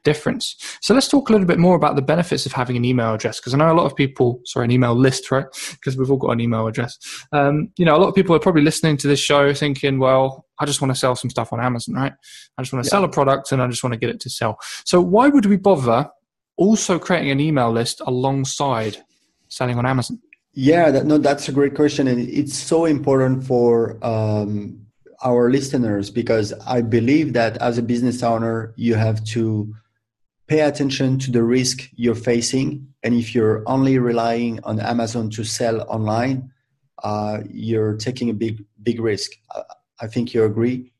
difference. 0.05 0.57
So 0.81 0.95
let's 0.95 1.09
talk 1.09 1.29
a 1.29 1.33
little 1.33 1.47
bit 1.47 1.59
more 1.59 1.75
about 1.75 1.97
the 1.97 2.03
benefits 2.03 2.47
of 2.47 2.53
having 2.53 2.77
an 2.77 2.85
email 2.85 3.15
address 3.15 3.41
because 3.41 3.55
I 3.55 3.57
know 3.57 3.73
a 3.73 3.75
lot 3.75 3.87
of 3.87 3.97
people, 3.97 4.41
sorry, 4.45 4.67
an 4.67 4.71
email 4.71 4.95
list, 4.95 5.31
right? 5.31 5.47
Because 5.73 5.97
we've 5.97 6.11
all 6.11 6.17
got 6.17 6.31
an 6.31 6.41
email 6.41 6.67
address. 6.67 6.99
Um, 7.33 7.71
you 7.77 7.85
know, 7.85 7.97
a 7.97 7.99
lot 7.99 8.09
of 8.09 8.15
people 8.15 8.35
are 8.35 8.41
probably 8.41 8.63
listening 8.63 8.97
to 8.99 9.09
this 9.09 9.21
show 9.21 9.53
thinking, 9.53 9.99
well, 9.99 10.47
I 10.59 10.67
just 10.67 10.81
want 10.81 10.93
to 10.95 10.99
sell 10.99 11.17
some 11.17 11.31
stuff 11.31 11.53
on 11.53 11.61
Amazon, 11.61 11.95
right? 11.95 12.13
I 12.57 12.63
just 12.63 12.73
want 12.73 12.85
to 12.85 12.89
yeah. 12.89 12.91
sell 12.91 13.05
a 13.05 13.09
product 13.09 13.53
and 13.53 13.61
I 13.61 13.67
just 13.67 13.83
want 13.83 13.93
to 13.93 13.99
get 13.99 14.11
it 14.11 14.21
to 14.21 14.31
sell. 14.31 14.59
So 14.85 15.01
why 15.01 15.29
would 15.29 15.47
we 15.47 15.57
bother 15.57 16.09
also 16.57 16.99
creating 16.99 17.31
an 17.31 17.41
email 17.41 17.73
list 17.73 18.01
alongside 18.07 18.99
selling 19.49 19.79
on 19.79 19.87
Amazon? 19.87 20.21
Yeah, 20.55 20.91
that, 20.93 21.07
no, 21.07 21.19
that's 21.19 21.49
a 21.49 21.53
great 21.53 21.75
question, 21.75 22.07
and 22.07 22.21
it's 22.21 22.57
so 22.57 22.85
important 22.85 23.45
for 23.45 23.99
um, 24.07 24.87
our 25.25 25.51
listeners 25.51 26.11
because 26.11 26.53
I 26.65 26.81
believe 26.81 27.33
that 27.33 27.57
as 27.57 27.77
a 27.77 27.83
business 27.83 28.23
owner, 28.23 28.73
you 28.77 28.95
have 28.95 29.25
to 29.35 29.75
pay 30.47 30.61
attention 30.61 31.19
to 31.19 31.31
the 31.31 31.43
risk 31.43 31.89
you're 31.95 32.15
facing. 32.15 32.89
And 33.03 33.15
if 33.15 33.35
you're 33.35 33.63
only 33.67 33.99
relying 33.99 34.63
on 34.65 34.81
Amazon 34.81 35.31
to 35.31 35.45
sell 35.45 35.83
online, 35.83 36.51
uh, 37.03 37.41
you're 37.51 37.97
taking 37.97 38.31
a 38.31 38.35
big, 38.35 38.65
big 38.83 39.01
risk. 39.01 39.33
I 40.01 40.07
think 40.07 40.35
you 40.35 40.45
agree. 40.45 40.93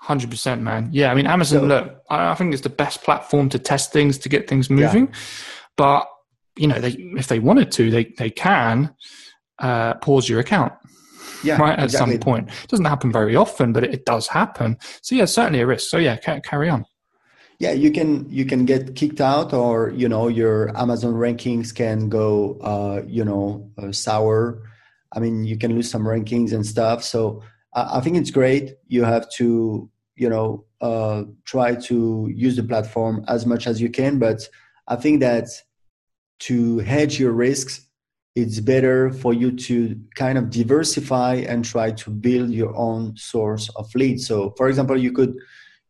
Hundred 0.00 0.30
percent, 0.30 0.60
man. 0.60 0.90
Yeah, 0.92 1.10
I 1.10 1.14
mean, 1.14 1.26
Amazon. 1.26 1.60
So, 1.60 1.66
look, 1.66 2.02
I 2.10 2.34
think 2.34 2.52
it's 2.52 2.62
the 2.62 2.68
best 2.68 3.02
platform 3.02 3.48
to 3.50 3.58
test 3.58 3.92
things 3.92 4.18
to 4.18 4.28
get 4.28 4.48
things 4.48 4.68
moving. 4.68 5.06
Yeah. 5.06 5.14
But 5.76 6.06
you 6.56 6.68
know, 6.68 6.78
they, 6.78 6.90
if 7.16 7.28
they 7.28 7.38
wanted 7.38 7.72
to, 7.72 7.90
they 7.90 8.12
they 8.18 8.28
can 8.28 8.94
uh, 9.60 9.94
pause 9.94 10.28
your 10.28 10.40
account. 10.40 10.74
Yeah, 11.42 11.56
right 11.56 11.78
at 11.78 11.84
exactly. 11.84 12.14
some 12.14 12.20
point. 12.20 12.48
It 12.64 12.68
doesn't 12.68 12.84
happen 12.84 13.12
very 13.12 13.34
often, 13.34 13.72
but 13.72 13.84
it, 13.84 13.94
it 13.94 14.04
does 14.04 14.28
happen. 14.28 14.76
So 15.00 15.14
yeah, 15.14 15.24
certainly 15.24 15.60
a 15.60 15.66
risk. 15.66 15.88
So 15.88 15.96
yeah, 15.96 16.16
carry 16.16 16.68
on 16.68 16.84
yeah 17.64 17.72
you 17.84 17.90
can 17.98 18.10
you 18.38 18.44
can 18.44 18.62
get 18.72 18.94
kicked 18.94 19.20
out 19.32 19.48
or 19.54 19.90
you 20.02 20.08
know 20.12 20.28
your 20.40 20.56
amazon 20.84 21.14
rankings 21.24 21.68
can 21.82 21.98
go 22.20 22.28
uh, 22.72 22.98
you 23.06 23.24
know 23.24 23.46
uh, 23.78 23.90
sour. 23.90 24.40
I 25.16 25.20
mean 25.20 25.36
you 25.50 25.56
can 25.62 25.70
lose 25.76 25.90
some 25.94 26.04
rankings 26.12 26.52
and 26.56 26.64
stuff. 26.74 26.98
So 27.12 27.42
i, 27.80 27.82
I 27.96 28.00
think 28.02 28.14
it's 28.20 28.32
great. 28.40 28.64
You 28.96 29.02
have 29.04 29.24
to 29.38 29.46
you 30.22 30.28
know 30.32 30.48
uh, 30.88 31.20
try 31.52 31.74
to 31.88 31.98
use 32.44 32.56
the 32.56 32.66
platform 32.72 33.24
as 33.34 33.46
much 33.46 33.66
as 33.70 33.80
you 33.80 33.90
can 33.98 34.12
but 34.26 34.38
i 34.92 34.96
think 35.02 35.16
that 35.26 35.46
to 36.46 36.56
hedge 36.92 37.14
your 37.22 37.32
risks 37.32 37.72
it's 38.42 38.58
better 38.60 38.98
for 39.22 39.32
you 39.32 39.50
to 39.68 39.74
kind 40.22 40.36
of 40.40 40.50
diversify 40.50 41.34
and 41.50 41.64
try 41.64 41.88
to 42.02 42.10
build 42.10 42.50
your 42.50 42.74
own 42.74 43.16
source 43.16 43.68
of 43.76 43.86
leads. 43.94 44.26
So 44.26 44.36
for 44.56 44.68
example 44.68 44.98
you 45.06 45.12
could 45.12 45.34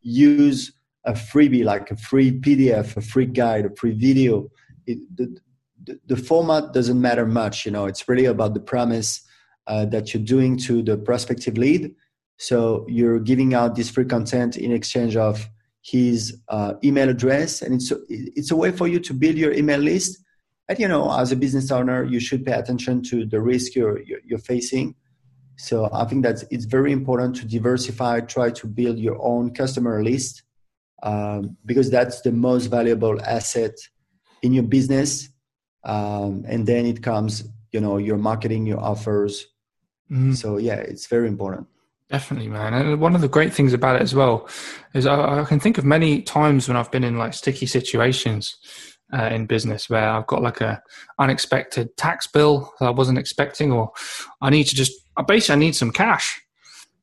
use 0.03 0.73
a 1.05 1.13
freebie 1.13 1.65
like 1.65 1.91
a 1.91 1.97
free 1.97 2.33
pdf 2.41 2.97
a 2.97 3.01
free 3.01 3.27
guide 3.27 3.67
a 3.67 3.77
free 3.77 3.93
video. 3.93 4.51
It, 4.87 4.99
the, 5.17 5.37
the, 5.85 6.01
the, 6.07 6.17
format 6.17 6.73
doesn't 6.73 7.01
matter 7.01 7.27
much 7.27 7.67
you 7.67 7.73
know. 7.73 7.87
It's 7.87 8.09
really 8.09 8.25
about 8.25 8.55
the 8.55 8.61
promise 8.61 9.21
uh, 9.67 9.87
that 9.87 10.13
you're 10.13 10.23
doing 10.23 10.57
to 10.59 10.83
the 10.83 10.97
prospective 10.97 11.57
lead. 11.57 11.95
So 12.37 12.85
you're 12.89 13.21
giving 13.21 13.55
out 13.55 13.77
this 13.77 13.91
free 13.91 14.05
content 14.05 14.57
in 14.57 14.73
exchange 14.73 15.17
of 15.17 15.49
his 15.83 16.41
uh, 16.49 16.75
email 16.83 17.09
address. 17.09 17.63
And 17.63 17.75
it's 17.75 17.91
a, 17.91 17.99
it's 18.09 18.51
a 18.51 18.57
way 18.57 18.73
for 18.73 18.89
you 18.89 18.99
to 19.01 19.15
build 19.15 19.37
your 19.37 19.53
email 19.53 19.81
list. 19.81 20.19
And 20.69 20.79
you 20.79 20.89
know 20.89 21.13
as 21.13 21.31
a 21.31 21.37
business 21.37 21.71
owner 21.71 22.05
you 22.05 22.21
should 22.21 22.47
pay 22.47 22.53
attention 22.53 23.03
to 23.05 23.27
the 23.27 23.41
risk 23.41 23.75
you're, 23.75 24.01
you're, 24.03 24.39
facing. 24.39 24.95
So 25.57 25.91
i 25.93 26.07
think 26.07 26.25
that 26.25 26.43
it's 26.51 26.65
very 26.65 26.91
important 26.91 27.37
to 27.37 27.47
diversify 27.47 28.21
try 28.21 28.51
to 28.51 28.67
build 28.67 28.99
your 28.99 29.23
own 29.23 29.53
customer 29.53 30.03
list 30.03 30.44
um, 31.03 31.57
because 31.67 31.91
that's 31.91 32.21
the 32.23 32.33
most 32.33 32.67
valuable 32.67 33.21
asset 33.21 33.75
in 34.43 34.53
your 34.53 34.65
business. 34.65 35.29
Um, 35.85 36.45
and 36.47 36.67
then 36.67 36.87
it 36.87 37.03
comes, 37.03 37.45
you 37.73 37.81
know, 37.81 37.99
your 37.99 38.17
marketing, 38.17 38.67
your 38.67 38.81
offers. 38.81 39.47
Mm. 40.11 40.37
So 40.37 40.57
yeah, 40.57 40.77
it's 40.77 41.07
very 41.07 41.29
important. 41.29 41.67
Definitely, 42.11 42.49
man. 42.49 42.75
And 42.75 43.01
one 43.01 43.15
of 43.15 43.23
the 43.23 43.29
great 43.29 43.53
things 43.53 43.73
about 43.73 43.97
it 43.97 44.03
as 44.03 44.15
well 44.15 44.49
is 44.95 45.07
I, 45.07 45.41
I 45.41 45.45
can 45.45 45.59
think 45.59 45.79
of 45.79 45.85
many 45.85 46.23
times 46.23 46.69
when 46.69 46.77
I've 46.77 46.91
been 46.91 47.05
in 47.05 47.19
like 47.19 47.35
sticky 47.35 47.67
situations 47.67 48.57
uh, 49.13 49.27
in 49.27 49.47
business 49.47 49.89
where 49.89 50.09
I've 50.09 50.27
got 50.27 50.43
like 50.43 50.61
a 50.61 50.83
unexpected 51.19 51.97
tax 51.97 52.27
bill 52.27 52.73
that 52.79 52.87
I 52.87 52.91
wasn't 52.91 53.19
expecting, 53.19 53.73
or 53.73 53.93
I 54.41 54.51
need 54.51 54.65
to 54.65 54.75
just 54.75 54.93
I 55.17 55.23
basically 55.23 55.55
I 55.55 55.59
need 55.59 55.77
some 55.77 55.93
cash 55.93 56.44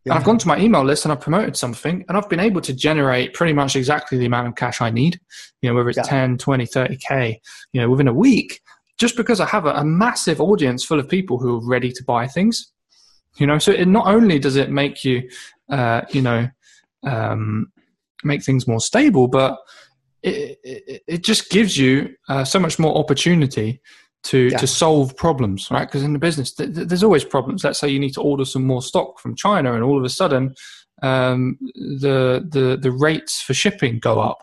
yeah. 0.06 0.16
I've 0.16 0.24
gone 0.24 0.38
to 0.40 0.48
my 0.48 0.60
email 0.60 0.84
list 0.84 1.06
and 1.06 1.12
I've 1.12 1.22
promoted 1.22 1.56
something 1.56 2.04
and 2.08 2.18
I've 2.18 2.30
been 2.30 2.40
able 2.40 2.62
to 2.62 2.74
generate 2.74 3.34
pretty 3.34 3.54
much 3.54 3.76
exactly 3.76 4.18
the 4.18 4.26
amount 4.26 4.48
of 4.48 4.56
cash 4.56 4.82
I 4.82 4.90
need, 4.90 5.20
you 5.62 5.70
know, 5.70 5.76
whether 5.76 5.90
it's 5.90 5.98
yeah. 5.98 6.04
10, 6.04 6.38
20, 6.38 6.66
30K, 6.66 7.38
you 7.74 7.82
know, 7.82 7.90
within 7.90 8.08
a 8.08 8.14
week, 8.14 8.62
just 8.98 9.16
because 9.16 9.40
I 9.40 9.46
have 9.46 9.66
a, 9.66 9.74
a 9.74 9.86
massive 9.86 10.42
audience 10.42 10.84
full 10.84 11.00
of 11.00 11.08
people 11.08 11.38
who 11.38 11.58
are 11.58 11.68
ready 11.68 11.92
to 11.92 12.04
buy 12.04 12.28
things, 12.28 12.72
you 13.38 13.46
know, 13.46 13.60
so 13.60 13.72
it 13.72 13.88
not 13.88 14.08
only 14.08 14.40
does 14.40 14.56
it 14.56 14.72
make 14.72 15.04
you, 15.04 15.30
uh, 15.70 16.02
you 16.10 16.22
know, 16.22 16.50
um, 17.04 17.72
make 18.24 18.44
things 18.44 18.68
more 18.68 18.80
stable, 18.80 19.28
but 19.28 19.58
it, 20.24 20.60
it, 20.64 21.04
it 21.08 21.24
just 21.24 21.50
gives 21.50 21.78
you 21.78 22.10
uh, 22.28 22.44
so 22.44 22.60
much 22.60 22.80
more 22.80 22.98
opportunity 22.98 23.82
to 24.24 24.50
yeah. 24.52 24.58
to 24.58 24.68
solve 24.68 25.16
problems, 25.16 25.70
right? 25.72 25.88
Because 25.88 26.04
in 26.04 26.14
the 26.14 26.20
business, 26.20 26.54
th- 26.54 26.74
th- 26.74 26.88
there's 26.88 27.04
always 27.04 27.24
problems. 27.24 27.64
Let's 27.64 27.80
say 27.80 27.90
you 27.90 28.00
need 28.00 28.14
to 28.14 28.22
order 28.22 28.46
some 28.46 28.66
more 28.66 28.82
stock 28.82 29.20
from 29.20 29.36
China, 29.36 29.74
and 29.74 29.84
all 29.84 29.98
of 29.98 30.04
a 30.04 30.10
sudden, 30.10 30.54
um, 31.02 31.58
the 31.76 32.48
the 32.50 32.78
the 32.80 32.92
rates 32.92 33.42
for 33.42 33.54
shipping 33.54 34.00
go 34.00 34.20
up. 34.20 34.40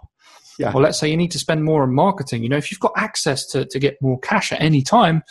Yeah. 0.58 0.72
Or 0.74 0.80
let's 0.80 0.98
say 0.98 1.08
you 1.08 1.16
need 1.16 1.30
to 1.30 1.38
spend 1.38 1.62
more 1.62 1.84
on 1.84 1.94
marketing. 1.94 2.42
You 2.42 2.48
know, 2.48 2.56
if 2.56 2.72
you've 2.72 2.80
got 2.80 2.92
access 2.96 3.46
to 3.48 3.64
to 3.66 3.78
get 3.78 3.96
more 4.02 4.18
cash 4.18 4.50
at 4.50 4.60
any 4.60 4.82
time, 4.82 5.22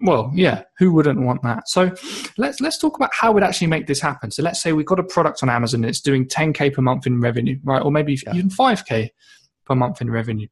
well, 0.00 0.32
yeah, 0.34 0.64
who 0.78 0.92
wouldn't 0.92 1.20
want 1.20 1.42
that? 1.44 1.68
So 1.68 1.94
let's 2.36 2.60
let's 2.60 2.78
talk 2.78 2.96
about 2.96 3.10
how 3.12 3.30
we'd 3.30 3.44
actually 3.44 3.68
make 3.68 3.86
this 3.86 4.00
happen. 4.00 4.32
So 4.32 4.42
let's 4.42 4.60
say 4.60 4.72
we've 4.72 4.86
got 4.86 4.98
a 4.98 5.04
product 5.04 5.44
on 5.44 5.50
Amazon, 5.50 5.84
and 5.84 5.90
it's 5.90 6.00
doing 6.00 6.26
10k 6.26 6.74
per 6.74 6.82
month 6.82 7.06
in 7.06 7.20
revenue, 7.20 7.58
right? 7.62 7.80
Or 7.82 7.92
maybe 7.92 8.18
yeah. 8.26 8.34
even 8.34 8.50
5k 8.50 9.10
per 9.64 9.74
month 9.76 10.00
in 10.00 10.10
revenue 10.10 10.48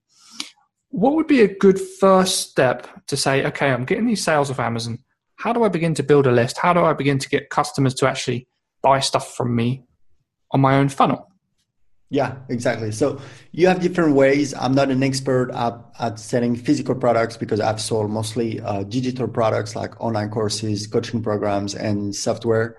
what 0.91 1.15
would 1.15 1.27
be 1.27 1.43
a 1.43 1.49
good 1.49 1.81
first 1.81 2.51
step 2.51 2.87
to 3.07 3.17
say, 3.17 3.45
okay, 3.47 3.71
I'm 3.71 3.85
getting 3.85 4.07
these 4.07 4.23
sales 4.23 4.51
of 4.51 4.61
Amazon. 4.61 4.99
How 5.37 5.53
do 5.53 5.65
I 5.65 5.69
begin 5.69 5.95
to 5.95 6.03
build 6.03 6.27
a 6.27 6.33
list? 6.33 6.59
How 6.59 6.73
do 6.73 6.81
I 6.81 6.93
begin 6.93 7.19
to 7.19 7.29
get 7.29 7.51
customers 7.51 7.95
to 7.95 8.09
actually 8.09 8.49
buy 8.83 9.01
stuff 9.01 9.35
from 9.35 9.55
me 9.55 9.85
on 10.53 10.61
my 10.61 10.77
own 10.77 10.89
funnel? 10.89 11.31
Yeah, 12.09 12.37
exactly. 12.49 12.93
So 12.93 13.21
you 13.51 13.67
have 13.67 13.81
different 13.81 14.15
ways. 14.15 14.55
I'm 14.55 14.75
not 14.75 14.91
an 14.91 15.03
expert 15.03 15.51
at, 15.51 15.75
at 15.99 16.21
selling 16.21 16.55
physical 16.55 16.95
products 16.95 17.37
because 17.37 17.59
I've 17.59 17.81
sold 17.81 18.11
mostly 18.11 18.61
uh, 18.61 18.85
digital 18.85 19.27
products 19.27 19.75
like 19.75 20.01
online 20.01 20.31
courses, 20.31 20.87
coaching 20.87 21.21
programs, 21.21 21.75
and 21.75 22.15
software. 22.15 22.77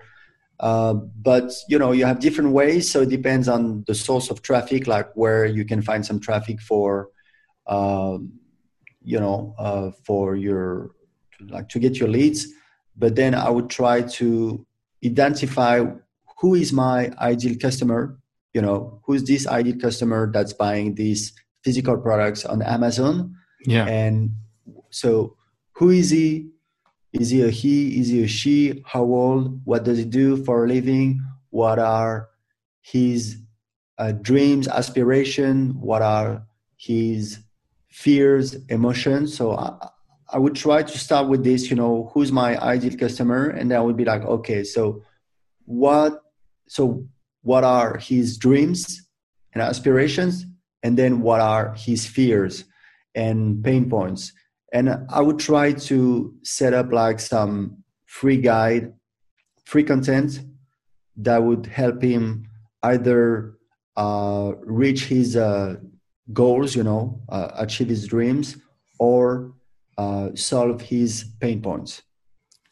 Uh, 0.60 0.94
but 0.94 1.52
you 1.68 1.78
know, 1.78 1.92
you 1.92 2.06
have 2.06 2.20
different 2.20 2.52
ways. 2.52 2.90
So 2.90 3.02
it 3.02 3.10
depends 3.10 3.48
on 3.48 3.84
the 3.86 3.94
source 3.94 4.30
of 4.30 4.40
traffic, 4.40 4.86
like 4.86 5.12
where 5.14 5.44
you 5.44 5.64
can 5.66 5.82
find 5.82 6.04
some 6.04 6.20
traffic 6.20 6.60
for 6.60 7.10
you 7.68 9.20
know, 9.20 9.54
uh, 9.58 9.90
for 10.04 10.36
your 10.36 10.90
like 11.48 11.68
to 11.70 11.78
get 11.78 11.98
your 11.98 12.08
leads. 12.08 12.46
But 12.96 13.14
then 13.16 13.34
I 13.34 13.48
would 13.48 13.70
try 13.70 14.02
to 14.02 14.66
identify 15.04 15.84
who 16.40 16.54
is 16.54 16.72
my 16.72 17.10
ideal 17.20 17.56
customer. 17.58 18.18
You 18.54 18.62
know, 18.62 19.00
who's 19.04 19.24
this 19.24 19.46
ideal 19.46 19.78
customer 19.78 20.30
that's 20.32 20.52
buying 20.52 20.94
these 20.94 21.32
physical 21.64 21.96
products 21.96 22.44
on 22.44 22.62
Amazon? 22.62 23.34
Yeah. 23.66 23.86
And 23.86 24.30
so, 24.90 25.36
who 25.72 25.90
is 25.90 26.10
he? 26.10 26.50
Is 27.12 27.30
he 27.30 27.42
a 27.42 27.50
he? 27.50 28.00
Is 28.00 28.08
he 28.08 28.24
a 28.24 28.28
she? 28.28 28.82
How 28.86 29.02
old? 29.02 29.60
What 29.64 29.84
does 29.84 29.98
he 29.98 30.04
do 30.04 30.42
for 30.44 30.64
a 30.64 30.68
living? 30.68 31.20
What 31.50 31.78
are 31.78 32.28
his 32.82 33.38
uh, 33.96 34.12
dreams, 34.12 34.68
aspiration? 34.68 35.80
What 35.80 36.02
are 36.02 36.46
his 36.76 37.38
fears, 37.88 38.54
emotions. 38.68 39.36
So 39.36 39.56
I, 39.56 39.88
I 40.30 40.38
would 40.38 40.54
try 40.54 40.82
to 40.82 40.98
start 40.98 41.28
with 41.28 41.42
this, 41.42 41.70
you 41.70 41.76
know, 41.76 42.10
who's 42.12 42.30
my 42.30 42.58
ideal 42.58 42.96
customer? 42.96 43.48
And 43.48 43.70
then 43.70 43.78
I 43.78 43.80
would 43.80 43.96
be 43.96 44.04
like, 44.04 44.22
okay, 44.22 44.62
so 44.62 45.02
what, 45.64 46.22
so 46.68 47.06
what 47.42 47.64
are 47.64 47.96
his 47.96 48.36
dreams 48.36 49.08
and 49.54 49.62
aspirations? 49.62 50.44
And 50.82 50.96
then 50.98 51.22
what 51.22 51.40
are 51.40 51.74
his 51.74 52.06
fears 52.06 52.64
and 53.14 53.64
pain 53.64 53.88
points? 53.88 54.32
And 54.72 55.06
I 55.08 55.20
would 55.20 55.38
try 55.38 55.72
to 55.72 56.34
set 56.42 56.74
up 56.74 56.92
like 56.92 57.20
some 57.20 57.82
free 58.04 58.36
guide, 58.36 58.92
free 59.64 59.82
content 59.82 60.40
that 61.16 61.42
would 61.42 61.66
help 61.66 62.02
him 62.02 62.46
either 62.82 63.54
uh, 63.96 64.52
reach 64.60 65.06
his 65.06 65.36
uh, 65.36 65.76
goals, 66.32 66.76
you 66.76 66.82
know, 66.82 67.20
uh, 67.28 67.50
achieve 67.56 67.88
his 67.88 68.06
dreams, 68.06 68.56
or 68.98 69.52
uh, 69.96 70.30
solve 70.34 70.80
his 70.80 71.24
pain 71.40 71.60
points. 71.60 72.02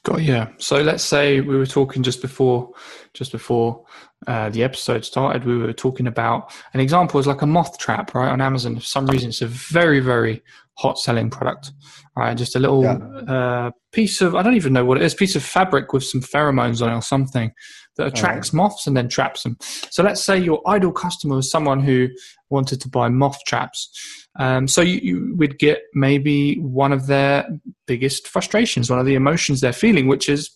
Got 0.04 0.22
yeah. 0.22 0.48
So 0.58 0.82
let's 0.82 1.02
say 1.02 1.40
we 1.40 1.56
were 1.56 1.66
talking 1.66 2.02
just 2.02 2.22
before, 2.22 2.70
just 3.12 3.32
before 3.32 3.84
uh, 4.26 4.50
the 4.50 4.62
episode 4.62 5.04
started. 5.04 5.44
We 5.44 5.58
were 5.58 5.72
talking 5.72 6.06
about 6.06 6.52
an 6.74 6.80
example 6.80 7.20
is 7.20 7.26
like 7.26 7.42
a 7.42 7.46
moth 7.46 7.78
trap, 7.78 8.14
right? 8.14 8.30
On 8.30 8.40
Amazon, 8.40 8.76
for 8.76 8.82
some 8.82 9.06
reason, 9.06 9.28
it's 9.28 9.42
a 9.42 9.46
very, 9.46 10.00
very 10.00 10.42
hot 10.74 10.98
selling 10.98 11.30
product. 11.30 11.72
Right, 12.16 12.34
just 12.34 12.56
a 12.56 12.58
little 12.58 12.82
yeah. 12.82 12.94
uh, 12.94 13.70
piece 13.92 14.22
of 14.22 14.34
I 14.34 14.42
don't 14.42 14.54
even 14.54 14.72
know 14.72 14.86
what 14.86 14.96
it 14.96 15.02
is, 15.02 15.14
piece 15.14 15.36
of 15.36 15.42
fabric 15.42 15.92
with 15.92 16.02
some 16.02 16.22
pheromones 16.22 16.80
on 16.80 16.90
it 16.90 16.96
or 16.96 17.02
something 17.02 17.52
that 17.96 18.06
attracts 18.06 18.54
right. 18.54 18.56
moths 18.56 18.86
and 18.86 18.96
then 18.96 19.08
traps 19.08 19.42
them. 19.42 19.58
So 19.90 20.02
let's 20.02 20.24
say 20.24 20.38
your 20.38 20.66
ideal 20.66 20.92
customer 20.92 21.36
was 21.36 21.50
someone 21.50 21.80
who 21.80 22.08
wanted 22.48 22.80
to 22.82 22.88
buy 22.88 23.08
moth 23.08 23.38
traps. 23.46 23.90
Um, 24.38 24.68
so 24.68 24.80
you, 24.80 25.00
you, 25.02 25.34
would 25.36 25.58
get 25.58 25.82
maybe 25.94 26.58
one 26.60 26.92
of 26.92 27.06
their 27.06 27.46
biggest 27.86 28.28
frustrations, 28.28 28.90
one 28.90 28.98
of 28.98 29.06
the 29.06 29.14
emotions 29.14 29.60
they're 29.60 29.72
feeling, 29.72 30.08
which 30.08 30.28
is, 30.28 30.50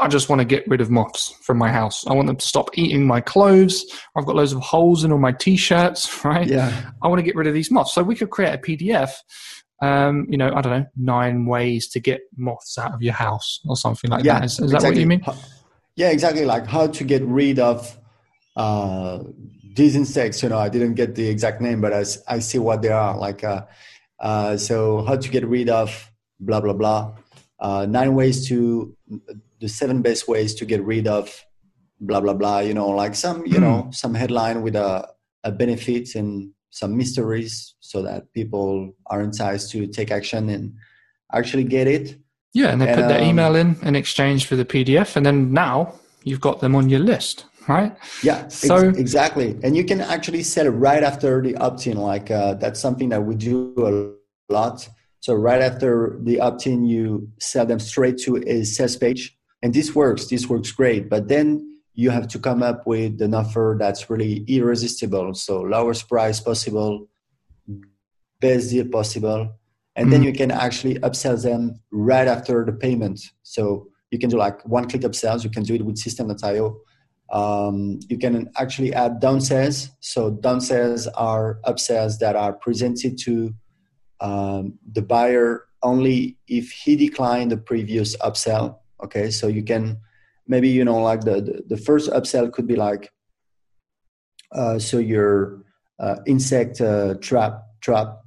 I 0.00 0.08
just 0.08 0.28
want 0.28 0.40
to 0.40 0.44
get 0.44 0.66
rid 0.66 0.80
of 0.80 0.90
moths 0.90 1.32
from 1.42 1.58
my 1.58 1.70
house. 1.70 2.06
I 2.06 2.12
want 2.14 2.26
them 2.26 2.36
to 2.36 2.46
stop 2.46 2.70
eating 2.74 3.06
my 3.06 3.20
clothes. 3.20 3.84
I've 4.16 4.26
got 4.26 4.34
loads 4.34 4.52
of 4.52 4.60
holes 4.60 5.04
in 5.04 5.12
all 5.12 5.18
my 5.18 5.32
t-shirts, 5.32 6.24
right? 6.24 6.46
Yeah. 6.46 6.90
I 7.02 7.08
want 7.08 7.20
to 7.20 7.22
get 7.22 7.36
rid 7.36 7.46
of 7.46 7.54
these 7.54 7.70
moths. 7.70 7.94
So 7.94 8.02
we 8.02 8.16
could 8.16 8.30
create 8.30 8.54
a 8.54 8.58
PDF 8.58 9.12
um, 9.82 10.26
you 10.28 10.38
know, 10.38 10.52
I 10.54 10.60
don't 10.60 10.72
know, 10.72 10.86
nine 10.96 11.46
ways 11.46 11.88
to 11.88 12.00
get 12.00 12.22
moths 12.36 12.78
out 12.78 12.94
of 12.94 13.02
your 13.02 13.12
house 13.12 13.60
or 13.66 13.76
something 13.76 14.10
like 14.10 14.24
yeah, 14.24 14.40
that. 14.40 14.44
Is, 14.46 14.52
is 14.52 14.72
exactly. 14.72 14.88
that 14.88 14.94
what 14.94 15.00
you 15.00 15.06
mean? 15.06 15.24
Yeah, 15.96 16.10
exactly. 16.10 16.44
Like 16.44 16.66
how 16.66 16.86
to 16.86 17.04
get 17.04 17.22
rid 17.22 17.58
of 17.58 17.98
uh, 18.56 19.20
these 19.74 19.96
insects. 19.96 20.42
You 20.42 20.48
know, 20.48 20.58
I 20.58 20.68
didn't 20.68 20.94
get 20.94 21.14
the 21.14 21.28
exact 21.28 21.60
name, 21.60 21.80
but 21.80 21.92
I, 21.92 22.04
I 22.28 22.38
see 22.38 22.58
what 22.58 22.82
they 22.82 22.88
are. 22.88 23.16
Like, 23.16 23.44
uh, 23.44 23.64
uh, 24.20 24.56
so 24.56 25.02
how 25.04 25.16
to 25.16 25.28
get 25.28 25.46
rid 25.46 25.68
of 25.68 26.10
blah 26.40 26.60
blah 26.60 26.72
blah. 26.72 27.16
Uh, 27.60 27.86
nine 27.86 28.14
ways 28.14 28.48
to 28.48 28.96
the 29.60 29.68
seven 29.68 30.02
best 30.02 30.28
ways 30.28 30.54
to 30.56 30.64
get 30.64 30.82
rid 30.82 31.06
of 31.06 31.44
blah 32.00 32.20
blah 32.20 32.34
blah. 32.34 32.60
You 32.60 32.74
know, 32.74 32.88
like 32.88 33.14
some 33.14 33.46
you 33.46 33.58
mm. 33.58 33.60
know 33.60 33.90
some 33.92 34.14
headline 34.14 34.62
with 34.62 34.76
a, 34.76 35.08
a 35.44 35.52
benefit 35.52 36.14
and 36.14 36.50
some 36.70 36.96
mysteries 36.96 37.74
so 37.80 38.02
that 38.02 38.32
people 38.32 38.92
are 39.06 39.22
enticed 39.22 39.70
to 39.70 39.86
take 39.86 40.10
action 40.10 40.48
and 40.48 40.74
actually 41.32 41.64
get 41.64 41.86
it 41.86 42.18
yeah, 42.54 42.68
and 42.68 42.80
they 42.80 42.88
and, 42.88 43.00
put 43.00 43.08
their 43.08 43.20
um, 43.20 43.28
email 43.28 43.56
in 43.56 43.76
in 43.82 43.96
exchange 43.96 44.46
for 44.46 44.54
the 44.54 44.64
PDF, 44.64 45.16
and 45.16 45.26
then 45.26 45.52
now 45.52 45.94
you've 46.22 46.40
got 46.40 46.60
them 46.60 46.76
on 46.76 46.88
your 46.88 47.00
list, 47.00 47.46
right? 47.68 47.94
Yeah, 48.22 48.46
so 48.46 48.76
ex- 48.76 48.96
exactly. 48.96 49.58
And 49.64 49.76
you 49.76 49.84
can 49.84 50.00
actually 50.00 50.44
sell 50.44 50.66
it 50.66 50.70
right 50.70 51.02
after 51.02 51.42
the 51.42 51.56
opt-in. 51.56 51.96
Like 51.96 52.30
uh, 52.30 52.54
that's 52.54 52.80
something 52.80 53.08
that 53.08 53.22
we 53.22 53.34
do 53.34 53.74
a 54.48 54.52
lot. 54.52 54.88
So 55.18 55.34
right 55.34 55.60
after 55.60 56.20
the 56.22 56.38
opt-in, 56.40 56.84
you 56.84 57.28
sell 57.40 57.66
them 57.66 57.80
straight 57.80 58.18
to 58.18 58.36
a 58.46 58.62
sales 58.64 58.96
page, 58.96 59.36
and 59.64 59.74
this 59.74 59.96
works. 59.96 60.26
This 60.26 60.48
works 60.48 60.70
great. 60.70 61.10
But 61.10 61.26
then 61.26 61.80
you 61.94 62.10
have 62.10 62.28
to 62.28 62.38
come 62.38 62.62
up 62.62 62.86
with 62.86 63.20
an 63.20 63.34
offer 63.34 63.76
that's 63.80 64.08
really 64.08 64.44
irresistible. 64.46 65.34
So 65.34 65.62
lowest 65.62 66.08
price 66.08 66.38
possible, 66.38 67.08
best 68.40 68.70
deal 68.70 68.86
possible 68.86 69.58
and 69.96 70.08
mm 70.08 70.10
then 70.10 70.22
you 70.22 70.32
can 70.32 70.50
actually 70.50 70.96
upsell 70.96 71.40
them 71.40 71.74
right 71.90 72.26
after 72.26 72.64
the 72.64 72.72
payment. 72.72 73.20
So 73.42 73.88
you 74.10 74.18
can 74.18 74.30
do 74.30 74.36
like 74.36 74.64
one 74.66 74.88
click 74.88 75.02
upsells. 75.02 75.44
You 75.44 75.50
can 75.50 75.62
do 75.62 75.74
it 75.74 75.84
with 75.84 75.96
Systeme.io. 75.96 76.76
Um, 77.32 77.98
you 78.08 78.18
can 78.18 78.50
actually 78.56 78.92
add 78.92 79.20
downsells. 79.20 79.90
So 80.00 80.32
downsells 80.32 81.08
are 81.16 81.58
upsells 81.64 82.18
that 82.18 82.36
are 82.36 82.52
presented 82.52 83.18
to 83.24 83.54
um, 84.20 84.78
the 84.92 85.02
buyer 85.02 85.66
only 85.82 86.38
if 86.46 86.70
he 86.70 86.96
declined 86.96 87.50
the 87.50 87.56
previous 87.56 88.16
upsell. 88.18 88.78
Okay, 89.02 89.30
so 89.30 89.48
you 89.48 89.62
can 89.62 89.98
maybe 90.46 90.68
you 90.68 90.84
know 90.84 91.00
like 91.02 91.22
the 91.22 91.40
the, 91.40 91.62
the 91.68 91.76
first 91.76 92.10
upsell 92.10 92.52
could 92.52 92.66
be 92.66 92.76
like 92.76 93.12
uh, 94.52 94.78
so 94.78 94.98
your 94.98 95.64
uh, 95.98 96.16
insect 96.26 96.80
uh, 96.80 97.14
trap 97.20 97.62
trap 97.80 98.24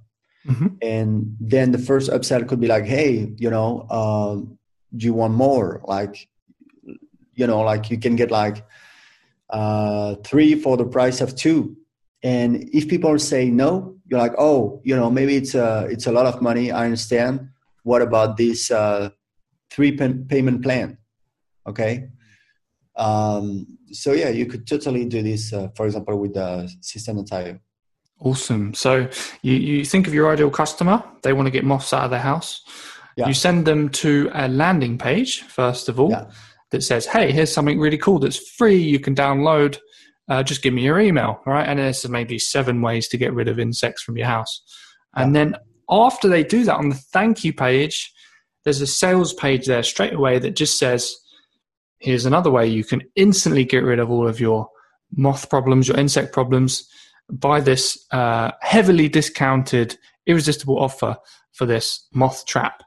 Mm-hmm. 0.47 0.67
And 0.81 1.35
then 1.39 1.71
the 1.71 1.77
first 1.77 2.09
upsell 2.09 2.47
could 2.47 2.59
be 2.59 2.67
like, 2.67 2.85
hey, 2.85 3.33
you 3.37 3.49
know, 3.49 3.85
uh, 3.89 4.35
do 4.95 5.05
you 5.05 5.13
want 5.13 5.33
more? 5.33 5.81
Like, 5.83 6.27
you 7.33 7.45
know, 7.45 7.61
like 7.61 7.91
you 7.91 7.99
can 7.99 8.15
get 8.15 8.31
like 8.31 8.65
uh, 9.49 10.15
three 10.23 10.55
for 10.55 10.77
the 10.77 10.85
price 10.85 11.21
of 11.21 11.35
two. 11.35 11.75
And 12.23 12.69
if 12.73 12.87
people 12.87 13.19
say 13.19 13.49
no, 13.49 13.97
you're 14.07 14.19
like, 14.19 14.33
oh, 14.37 14.81
you 14.83 14.95
know, 14.95 15.11
maybe 15.11 15.35
it's 15.35 15.53
a 15.53 15.87
it's 15.89 16.07
a 16.07 16.11
lot 16.11 16.25
of 16.25 16.41
money. 16.41 16.71
I 16.71 16.85
understand. 16.85 17.49
What 17.83 18.01
about 18.01 18.37
this 18.37 18.71
uh, 18.71 19.09
three 19.71 19.91
payment 19.91 20.63
plan? 20.63 20.97
Okay. 21.67 22.09
Um, 22.95 23.77
so 23.91 24.13
yeah, 24.13 24.29
you 24.29 24.45
could 24.47 24.67
totally 24.67 25.05
do 25.05 25.21
this, 25.21 25.53
uh, 25.53 25.69
for 25.75 25.85
example, 25.85 26.19
with 26.19 26.33
the 26.33 26.69
Systeme.io. 26.81 27.59
Awesome. 28.19 28.73
So 28.73 29.07
you, 29.43 29.53
you 29.53 29.85
think 29.85 30.07
of 30.07 30.13
your 30.13 30.31
ideal 30.31 30.49
customer, 30.49 31.03
they 31.21 31.33
want 31.33 31.45
to 31.45 31.51
get 31.51 31.63
moths 31.63 31.93
out 31.93 32.05
of 32.05 32.09
their 32.09 32.19
house. 32.19 32.63
Yeah. 33.15 33.27
You 33.27 33.33
send 33.33 33.65
them 33.65 33.89
to 33.89 34.29
a 34.33 34.47
landing 34.47 34.97
page, 34.97 35.43
first 35.43 35.89
of 35.89 35.99
all, 35.99 36.09
yeah. 36.09 36.25
that 36.71 36.83
says, 36.83 37.05
hey, 37.05 37.31
here's 37.31 37.53
something 37.53 37.79
really 37.79 37.97
cool 37.97 38.19
that's 38.19 38.37
free. 38.51 38.77
You 38.77 38.99
can 38.99 39.15
download. 39.15 39.77
Uh, 40.29 40.43
just 40.43 40.61
give 40.61 40.73
me 40.73 40.83
your 40.83 40.99
email, 40.99 41.39
right? 41.45 41.67
And 41.67 41.79
there's 41.79 42.07
maybe 42.09 42.37
seven 42.37 42.81
ways 42.81 43.07
to 43.09 43.17
get 43.17 43.33
rid 43.33 43.47
of 43.47 43.59
insects 43.59 44.01
from 44.01 44.17
your 44.17 44.27
house. 44.27 44.61
And 45.15 45.33
yeah. 45.33 45.43
then 45.43 45.55
after 45.89 46.27
they 46.27 46.43
do 46.43 46.63
that 46.65 46.75
on 46.75 46.89
the 46.89 46.95
thank 46.95 47.43
you 47.43 47.53
page, 47.53 48.11
there's 48.67 48.81
a 48.81 48.87
sales 48.87 49.33
page 49.33 49.65
there 49.65 49.81
straight 49.81 50.13
away 50.13 50.39
that 50.39 50.57
just 50.57 50.77
says, 50.77 51.15
here's 51.99 52.25
another 52.25 52.51
way 52.51 52.67
you 52.67 52.83
can 52.83 53.01
instantly 53.15 53.63
get 53.63 53.81
rid 53.81 53.97
of 53.97 54.11
all 54.11 54.27
of 54.27 54.41
your 54.41 54.67
moth 55.15 55.49
problems, 55.49 55.87
your 55.87 55.97
insect 55.97 56.33
problems 56.33 56.85
buy 57.29 57.61
this 57.61 58.05
uh, 58.11 58.51
heavily 58.59 59.07
discounted, 59.07 59.97
irresistible 60.25 60.77
offer 60.77 61.15
for 61.53 61.65
this 61.65 62.07
moth 62.13 62.45
trap. 62.45 62.83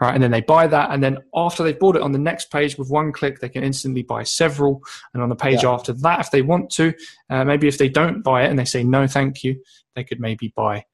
Right, 0.00 0.14
and 0.14 0.22
then 0.22 0.32
they 0.32 0.40
buy 0.40 0.66
that, 0.66 0.90
and 0.90 1.04
then 1.04 1.18
after 1.36 1.62
they've 1.62 1.78
bought 1.78 1.94
it 1.94 2.00
on 2.00 2.10
the 2.12 2.18
next 2.18 2.50
page 2.50 2.76
with 2.76 2.88
one 2.88 3.12
click, 3.12 3.38
they 3.38 3.50
can 3.50 3.62
instantly 3.62 4.02
buy 4.02 4.24
several. 4.24 4.80
And 5.14 5.22
on 5.22 5.28
the 5.28 5.36
page 5.36 5.62
yeah. 5.62 5.68
after 5.68 5.92
that, 5.92 6.20
if 6.20 6.30
they 6.30 6.42
want 6.42 6.70
to, 6.70 6.92
uh, 7.28 7.44
maybe 7.44 7.68
if 7.68 7.76
they 7.76 7.90
don't 7.90 8.22
buy 8.22 8.44
it 8.44 8.48
and 8.48 8.58
they 8.58 8.64
say 8.64 8.82
no, 8.82 9.06
thank 9.06 9.44
you, 9.44 9.62
they 9.94 10.02
could 10.02 10.18
maybe 10.18 10.54
buy 10.56 10.86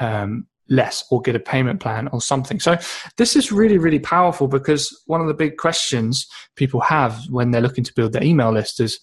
um, 0.00 0.46
less 0.68 1.04
or 1.10 1.20
get 1.20 1.36
a 1.36 1.40
payment 1.40 1.80
plan 1.80 2.08
or 2.08 2.20
something. 2.20 2.58
So 2.58 2.76
this 3.16 3.36
is 3.36 3.52
really, 3.52 3.78
really 3.78 3.98
powerful 3.98 4.48
because 4.48 5.02
one 5.06 5.20
of 5.20 5.26
the 5.26 5.34
big 5.34 5.56
questions 5.56 6.26
people 6.56 6.80
have 6.80 7.20
when 7.28 7.50
they're 7.50 7.60
looking 7.60 7.84
to 7.84 7.92
build 7.94 8.12
their 8.12 8.24
email 8.24 8.52
list 8.52 8.80
is, 8.80 8.98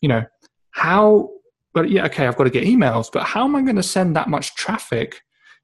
you 0.00 0.08
know, 0.08 0.24
how 0.70 1.30
but 1.74 1.90
yeah, 1.90 2.06
okay, 2.06 2.26
I've 2.26 2.36
got 2.36 2.44
to 2.44 2.50
get 2.50 2.64
emails, 2.64 3.10
but 3.12 3.24
how 3.24 3.44
am 3.44 3.56
I 3.56 3.62
going 3.62 3.76
to 3.76 3.82
send 3.82 4.14
that 4.14 4.28
much 4.28 4.54
traffic 4.54 5.20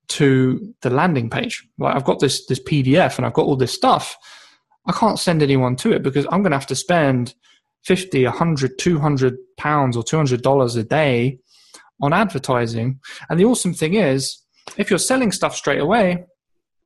to 0.08 0.74
the 0.82 0.90
landing 0.90 1.30
page? 1.30 1.64
Like 1.78 1.94
I've 1.94 2.04
got 2.04 2.18
this 2.18 2.46
this 2.46 2.60
PDF 2.60 3.16
and 3.16 3.24
I've 3.24 3.32
got 3.32 3.46
all 3.46 3.56
this 3.56 3.72
stuff. 3.72 4.16
I 4.86 4.92
can't 4.92 5.18
send 5.18 5.42
anyone 5.42 5.76
to 5.76 5.92
it 5.92 6.02
because 6.02 6.26
I'm 6.26 6.42
going 6.42 6.50
to 6.50 6.58
have 6.58 6.66
to 6.66 6.74
spend 6.74 7.34
50, 7.84 8.24
100, 8.24 8.78
200 8.78 9.36
pounds 9.56 9.96
or 9.96 10.02
200 10.02 10.42
dollars 10.42 10.76
a 10.76 10.82
day 10.82 11.38
on 12.02 12.12
advertising. 12.12 12.98
And 13.28 13.38
the 13.38 13.44
awesome 13.44 13.74
thing 13.74 13.94
is, 13.94 14.38
if 14.76 14.90
you're 14.90 14.98
selling 14.98 15.32
stuff 15.32 15.54
straight 15.54 15.80
away, 15.80 16.24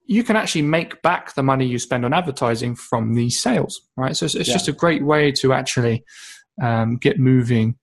you 0.06 0.22
can 0.22 0.36
actually 0.36 0.62
make 0.62 1.00
back 1.02 1.34
the 1.34 1.42
money 1.42 1.66
you 1.66 1.78
spend 1.78 2.04
on 2.04 2.12
advertising 2.12 2.76
from 2.76 3.14
these 3.14 3.40
sales, 3.40 3.80
right? 3.96 4.16
So 4.16 4.26
it's, 4.26 4.34
it's 4.34 4.48
yeah. 4.48 4.54
just 4.54 4.68
a 4.68 4.72
great 4.72 5.02
way 5.02 5.32
to 5.32 5.52
actually 5.52 6.04
um, 6.60 6.96
get 6.96 7.18
moving 7.18 7.76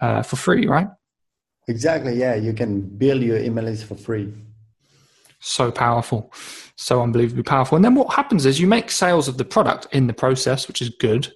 uh, 0.00 0.22
for 0.22 0.36
free, 0.36 0.66
right? 0.66 0.88
Exactly. 1.68 2.18
Yeah, 2.18 2.34
you 2.34 2.52
can 2.52 2.80
build 2.80 3.22
your 3.22 3.38
email 3.38 3.64
list 3.64 3.84
for 3.84 3.94
free. 3.94 4.32
So 5.40 5.70
powerful, 5.70 6.32
so 6.76 7.00
unbelievably 7.00 7.44
powerful. 7.44 7.76
And 7.76 7.84
then 7.84 7.94
what 7.94 8.12
happens 8.12 8.44
is 8.44 8.58
you 8.58 8.66
make 8.66 8.90
sales 8.90 9.28
of 9.28 9.38
the 9.38 9.44
product 9.44 9.86
in 9.92 10.08
the 10.08 10.12
process, 10.12 10.66
which 10.66 10.82
is 10.82 10.88
good. 10.88 11.32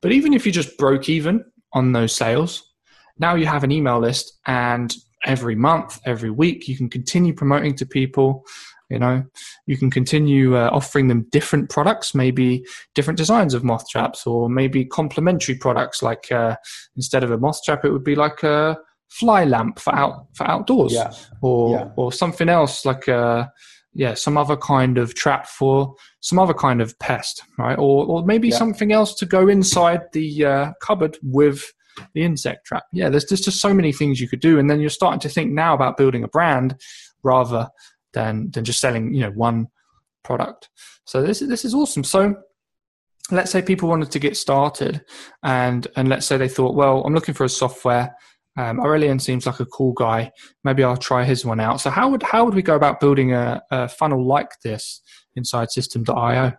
But 0.00 0.12
even 0.12 0.32
if 0.32 0.46
you 0.46 0.52
just 0.52 0.78
broke 0.78 1.08
even 1.08 1.44
on 1.74 1.92
those 1.92 2.14
sales, 2.14 2.72
now 3.18 3.34
you 3.34 3.44
have 3.46 3.64
an 3.64 3.72
email 3.72 3.98
list, 3.98 4.38
and 4.46 4.94
every 5.26 5.54
month, 5.54 6.00
every 6.06 6.30
week, 6.30 6.68
you 6.68 6.76
can 6.76 6.88
continue 6.88 7.34
promoting 7.34 7.74
to 7.76 7.86
people 7.86 8.46
you 8.88 8.98
know 8.98 9.24
you 9.66 9.76
can 9.76 9.90
continue 9.90 10.56
uh, 10.56 10.70
offering 10.72 11.08
them 11.08 11.26
different 11.30 11.68
products 11.70 12.14
maybe 12.14 12.64
different 12.94 13.18
designs 13.18 13.54
of 13.54 13.64
moth 13.64 13.88
traps 13.88 14.26
or 14.26 14.48
maybe 14.48 14.84
complementary 14.84 15.56
products 15.56 16.02
like 16.02 16.30
uh, 16.30 16.56
instead 16.94 17.24
of 17.24 17.30
a 17.30 17.38
moth 17.38 17.62
trap 17.64 17.84
it 17.84 17.90
would 17.90 18.04
be 18.04 18.14
like 18.14 18.42
a 18.42 18.76
fly 19.08 19.44
lamp 19.44 19.78
for 19.78 19.94
out 19.94 20.26
for 20.34 20.46
outdoors 20.48 20.92
yeah. 20.92 21.12
or 21.42 21.72
yeah. 21.72 21.88
or 21.96 22.12
something 22.12 22.48
else 22.48 22.84
like 22.84 23.08
a 23.08 23.16
uh, 23.16 23.46
yeah 23.94 24.14
some 24.14 24.36
other 24.36 24.56
kind 24.56 24.98
of 24.98 25.14
trap 25.14 25.46
for 25.46 25.94
some 26.20 26.38
other 26.38 26.54
kind 26.54 26.80
of 26.80 26.96
pest 26.98 27.42
right 27.58 27.78
or 27.78 28.06
or 28.06 28.24
maybe 28.24 28.48
yeah. 28.48 28.56
something 28.56 28.92
else 28.92 29.14
to 29.14 29.26
go 29.26 29.48
inside 29.48 30.02
the 30.12 30.44
uh, 30.44 30.72
cupboard 30.80 31.16
with 31.22 31.72
the 32.14 32.22
insect 32.22 32.66
trap 32.66 32.84
yeah 32.92 33.08
there's, 33.08 33.26
there's 33.26 33.40
just 33.40 33.60
so 33.60 33.72
many 33.72 33.92
things 33.92 34.20
you 34.20 34.28
could 34.28 34.40
do 34.40 34.58
and 34.58 34.68
then 34.68 34.80
you're 34.80 34.90
starting 34.90 35.20
to 35.20 35.28
think 35.28 35.52
now 35.52 35.74
about 35.74 35.96
building 35.96 36.24
a 36.24 36.28
brand 36.28 36.74
rather 37.22 37.68
than 38.12 38.50
than 38.52 38.64
just 38.64 38.80
selling 38.80 39.12
you 39.14 39.20
know 39.20 39.30
one 39.30 39.68
product. 40.26 40.68
So 41.04 41.22
this 41.22 41.40
is, 41.40 41.48
this 41.48 41.64
is 41.64 41.72
awesome. 41.72 42.04
So 42.04 42.34
let's 43.30 43.50
say 43.50 43.62
people 43.62 43.88
wanted 43.88 44.10
to 44.10 44.18
get 44.18 44.36
started, 44.36 45.02
and 45.42 45.86
and 45.96 46.08
let's 46.08 46.26
say 46.26 46.36
they 46.36 46.48
thought, 46.48 46.74
well, 46.74 47.02
I'm 47.04 47.14
looking 47.14 47.34
for 47.34 47.44
a 47.44 47.48
software. 47.48 48.14
Um, 48.58 48.78
Aurelien 48.78 49.20
seems 49.20 49.46
like 49.46 49.60
a 49.60 49.66
cool 49.66 49.92
guy. 49.92 50.32
Maybe 50.64 50.82
I'll 50.82 50.96
try 50.96 51.24
his 51.24 51.44
one 51.44 51.60
out. 51.60 51.80
So 51.80 51.90
how 51.90 52.08
would 52.10 52.22
how 52.22 52.44
would 52.44 52.54
we 52.54 52.62
go 52.62 52.74
about 52.74 53.00
building 53.00 53.32
a, 53.32 53.62
a 53.70 53.88
funnel 53.88 54.26
like 54.26 54.50
this 54.64 55.00
inside 55.36 55.68
Systeme.io? 55.68 56.52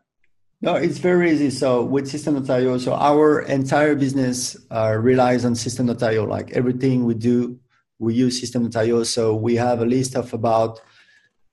No, 0.62 0.76
it's 0.76 0.98
very 0.98 1.32
easy. 1.32 1.52
So 1.52 1.84
with 1.84 2.12
Systeme.io, 2.12 2.78
so 2.80 2.94
our 2.94 3.42
entire 3.42 3.96
business 3.96 4.58
uh, 4.72 4.98
relies 5.00 5.46
on 5.46 5.54
Systeme.io. 5.54 6.26
Like 6.26 6.52
everything 6.52 7.06
we 7.06 7.14
do, 7.14 7.60
we 8.00 8.16
use 8.16 8.42
Systeme.io. 8.42 9.04
So 9.04 9.36
we 9.36 9.56
have 9.56 9.82
a 9.82 9.86
list 9.86 10.16
of 10.16 10.34
about 10.34 10.82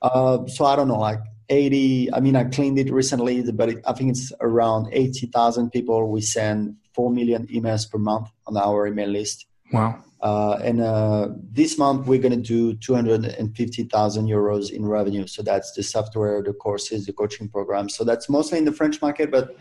uh, 0.05 0.47
so 0.47 0.67
I 0.67 0.77
don't 0.77 0.89
know, 0.89 0.99
like 0.99 1.21
80. 1.49 2.13
I 2.13 2.21
mean, 2.21 2.37
I 2.37 2.45
cleaned 2.45 2.79
it 2.79 2.93
recently, 2.93 3.43
but 3.51 3.71
it, 3.71 3.79
I 3.87 3.95
think 3.95 4.11
it's 4.11 4.33
around 4.41 4.89
80,000 4.93 5.71
people. 5.71 6.11
We 6.11 6.21
send 6.21 6.77
4 6.95 7.11
million 7.11 7.47
emails 7.49 7.91
per 7.91 7.99
month 7.99 8.29
on 8.47 8.57
our 8.57 8.87
email 8.87 9.09
list. 9.09 9.47
Wow. 9.73 10.05
Uh, 10.25 10.59
and 10.65 10.81
uh, 10.81 11.29
this 11.53 11.77
month 11.77 12.07
we're 12.07 12.19
going 12.19 12.33
to 12.33 12.41
do 12.41 12.75
250,000 12.77 14.27
euros 14.27 14.73
in 14.73 14.87
revenue. 14.87 15.27
So 15.27 15.43
that's 15.43 15.73
the 15.73 15.83
software, 15.83 16.43
the 16.43 16.55
courses, 16.55 17.05
the 17.05 17.13
coaching 17.13 17.47
program. 17.47 17.91
So 17.91 18.05
that's 18.05 18.31
mostly 18.31 18.57
in 18.57 18.65
the 18.65 18.73
French 18.73 19.03
market, 19.03 19.31
but 19.31 19.55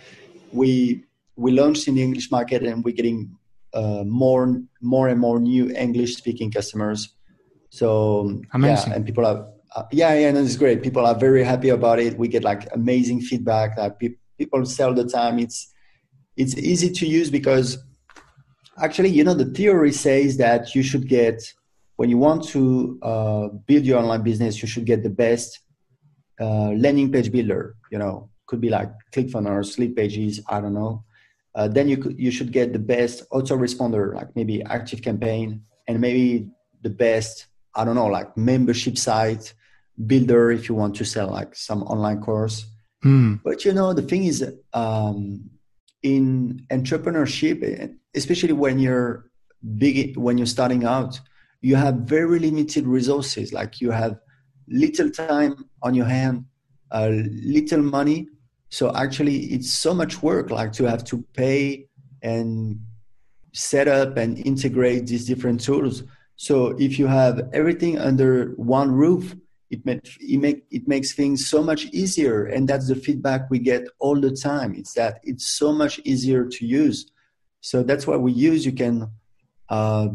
we 0.53 1.03
we 1.35 1.51
launched 1.51 1.87
in 1.89 1.95
the 1.95 2.03
English 2.03 2.31
market 2.31 2.63
and 2.63 2.81
we're 2.81 2.95
getting 2.95 3.35
uh, 3.73 4.05
more 4.05 4.61
more 4.79 5.09
and 5.09 5.19
more 5.19 5.37
new 5.37 5.69
English 5.71 6.15
speaking 6.15 6.49
customers. 6.49 7.13
So 7.69 8.41
Amazing. 8.53 8.91
yeah, 8.91 8.95
and 8.95 9.05
people 9.05 9.25
are 9.25 9.45
uh, 9.75 9.83
yeah, 9.91 10.13
yeah, 10.13 10.29
and 10.29 10.37
it's 10.37 10.55
great. 10.55 10.81
People 10.81 11.05
are 11.05 11.15
very 11.15 11.43
happy 11.43 11.69
about 11.69 11.99
it. 11.99 12.17
We 12.17 12.29
get 12.29 12.45
like 12.45 12.69
amazing 12.73 13.19
feedback. 13.19 13.77
Like 13.77 13.99
pe- 13.99 14.15
people 14.37 14.65
say 14.65 14.85
all 14.85 14.93
the 14.93 15.09
time, 15.09 15.39
it's 15.39 15.73
it's 16.37 16.55
easy 16.55 16.89
to 16.89 17.05
use 17.05 17.29
because 17.29 17.83
actually, 18.77 19.09
you 19.09 19.23
know, 19.23 19.33
the 19.33 19.45
theory 19.45 19.91
says 19.91 20.37
that 20.37 20.75
you 20.75 20.83
should 20.83 21.07
get 21.07 21.41
when 21.95 22.09
you 22.09 22.17
want 22.17 22.43
to 22.49 22.99
uh, 23.01 23.47
build 23.67 23.85
your 23.85 23.99
online 23.99 24.23
business, 24.23 24.61
you 24.61 24.67
should 24.67 24.85
get 24.85 25.03
the 25.03 25.09
best 25.09 25.59
uh, 26.39 26.71
landing 26.71 27.11
page 27.11 27.31
builder. 27.31 27.75
You 27.91 27.99
know, 27.99 28.29
could 28.47 28.61
be 28.61 28.69
like 28.69 28.91
ClickFunnels, 29.11 29.73
Sleep 29.73 29.95
Pages. 29.95 30.41
I 30.49 30.59
don't 30.59 30.73
know. 30.73 31.03
Uh, 31.55 31.67
then 31.67 31.87
you 31.87 31.97
could 31.97 32.19
you 32.19 32.31
should 32.31 32.51
get 32.51 32.73
the 32.73 32.79
best 32.79 33.29
autoresponder, 33.29 34.15
like 34.15 34.35
maybe 34.35 34.59
ActiveCampaign, 34.59 35.59
and 35.87 36.01
maybe 36.01 36.49
the 36.81 36.89
best 36.89 37.45
I 37.75 37.85
don't 37.85 37.95
know, 37.95 38.07
like 38.07 38.35
membership 38.37 38.97
site 38.97 39.53
builder 40.07 40.51
if 40.51 40.69
you 40.69 40.75
want 40.75 40.95
to 40.95 41.05
sell 41.05 41.29
like 41.29 41.55
some 41.55 41.83
online 41.83 42.21
course. 42.21 42.65
Mm. 43.03 43.41
But 43.43 43.65
you 43.65 43.73
know, 43.73 43.93
the 43.93 44.01
thing 44.01 44.25
is, 44.25 44.43
um, 44.73 45.49
in 46.01 46.65
entrepreneurship, 46.71 47.95
especially 48.15 48.53
when 48.53 48.79
you're 48.79 49.29
big, 49.77 50.17
when 50.17 50.37
you're 50.37 50.47
starting 50.47 50.85
out, 50.85 51.19
you 51.61 51.75
have 51.75 51.95
very 51.95 52.39
limited 52.39 52.85
resources. 52.85 53.53
Like 53.53 53.81
you 53.81 53.91
have 53.91 54.19
little 54.67 55.09
time 55.09 55.69
on 55.81 55.93
your 55.93 56.05
hand, 56.05 56.45
uh, 56.91 57.09
little 57.09 57.81
money. 57.81 58.27
So 58.69 58.93
actually, 58.95 59.37
it's 59.45 59.71
so 59.71 59.93
much 59.93 60.21
work. 60.21 60.49
Like 60.49 60.73
to 60.73 60.85
have 60.85 61.03
to 61.05 61.23
pay 61.33 61.87
and 62.21 62.79
set 63.53 63.87
up 63.87 64.17
and 64.17 64.37
integrate 64.45 65.07
these 65.07 65.25
different 65.25 65.61
tools. 65.61 66.03
So 66.35 66.75
if 66.79 66.97
you 66.97 67.07
have 67.07 67.49
everything 67.53 67.99
under 67.99 68.53
one 68.57 68.91
roof, 68.91 69.35
it, 69.69 69.85
make, 69.85 70.17
it, 70.19 70.39
make, 70.39 70.63
it 70.69 70.87
makes 70.87 71.13
things 71.13 71.47
so 71.47 71.63
much 71.63 71.85
easier 71.85 72.45
and 72.45 72.67
that's 72.67 72.87
the 72.87 72.95
feedback 72.95 73.49
we 73.49 73.57
get 73.57 73.87
all 73.97 74.19
the 74.19 74.29
time 74.29 74.75
it's 74.75 74.93
that 74.93 75.19
it's 75.23 75.47
so 75.47 75.71
much 75.71 75.99
easier 76.03 76.45
to 76.45 76.65
use 76.65 77.11
so 77.63 77.81
that's 77.81 78.05
what 78.05 78.21
we 78.21 78.33
use 78.33 78.65
you 78.65 78.73
can 78.73 79.09
uh, 79.69 80.09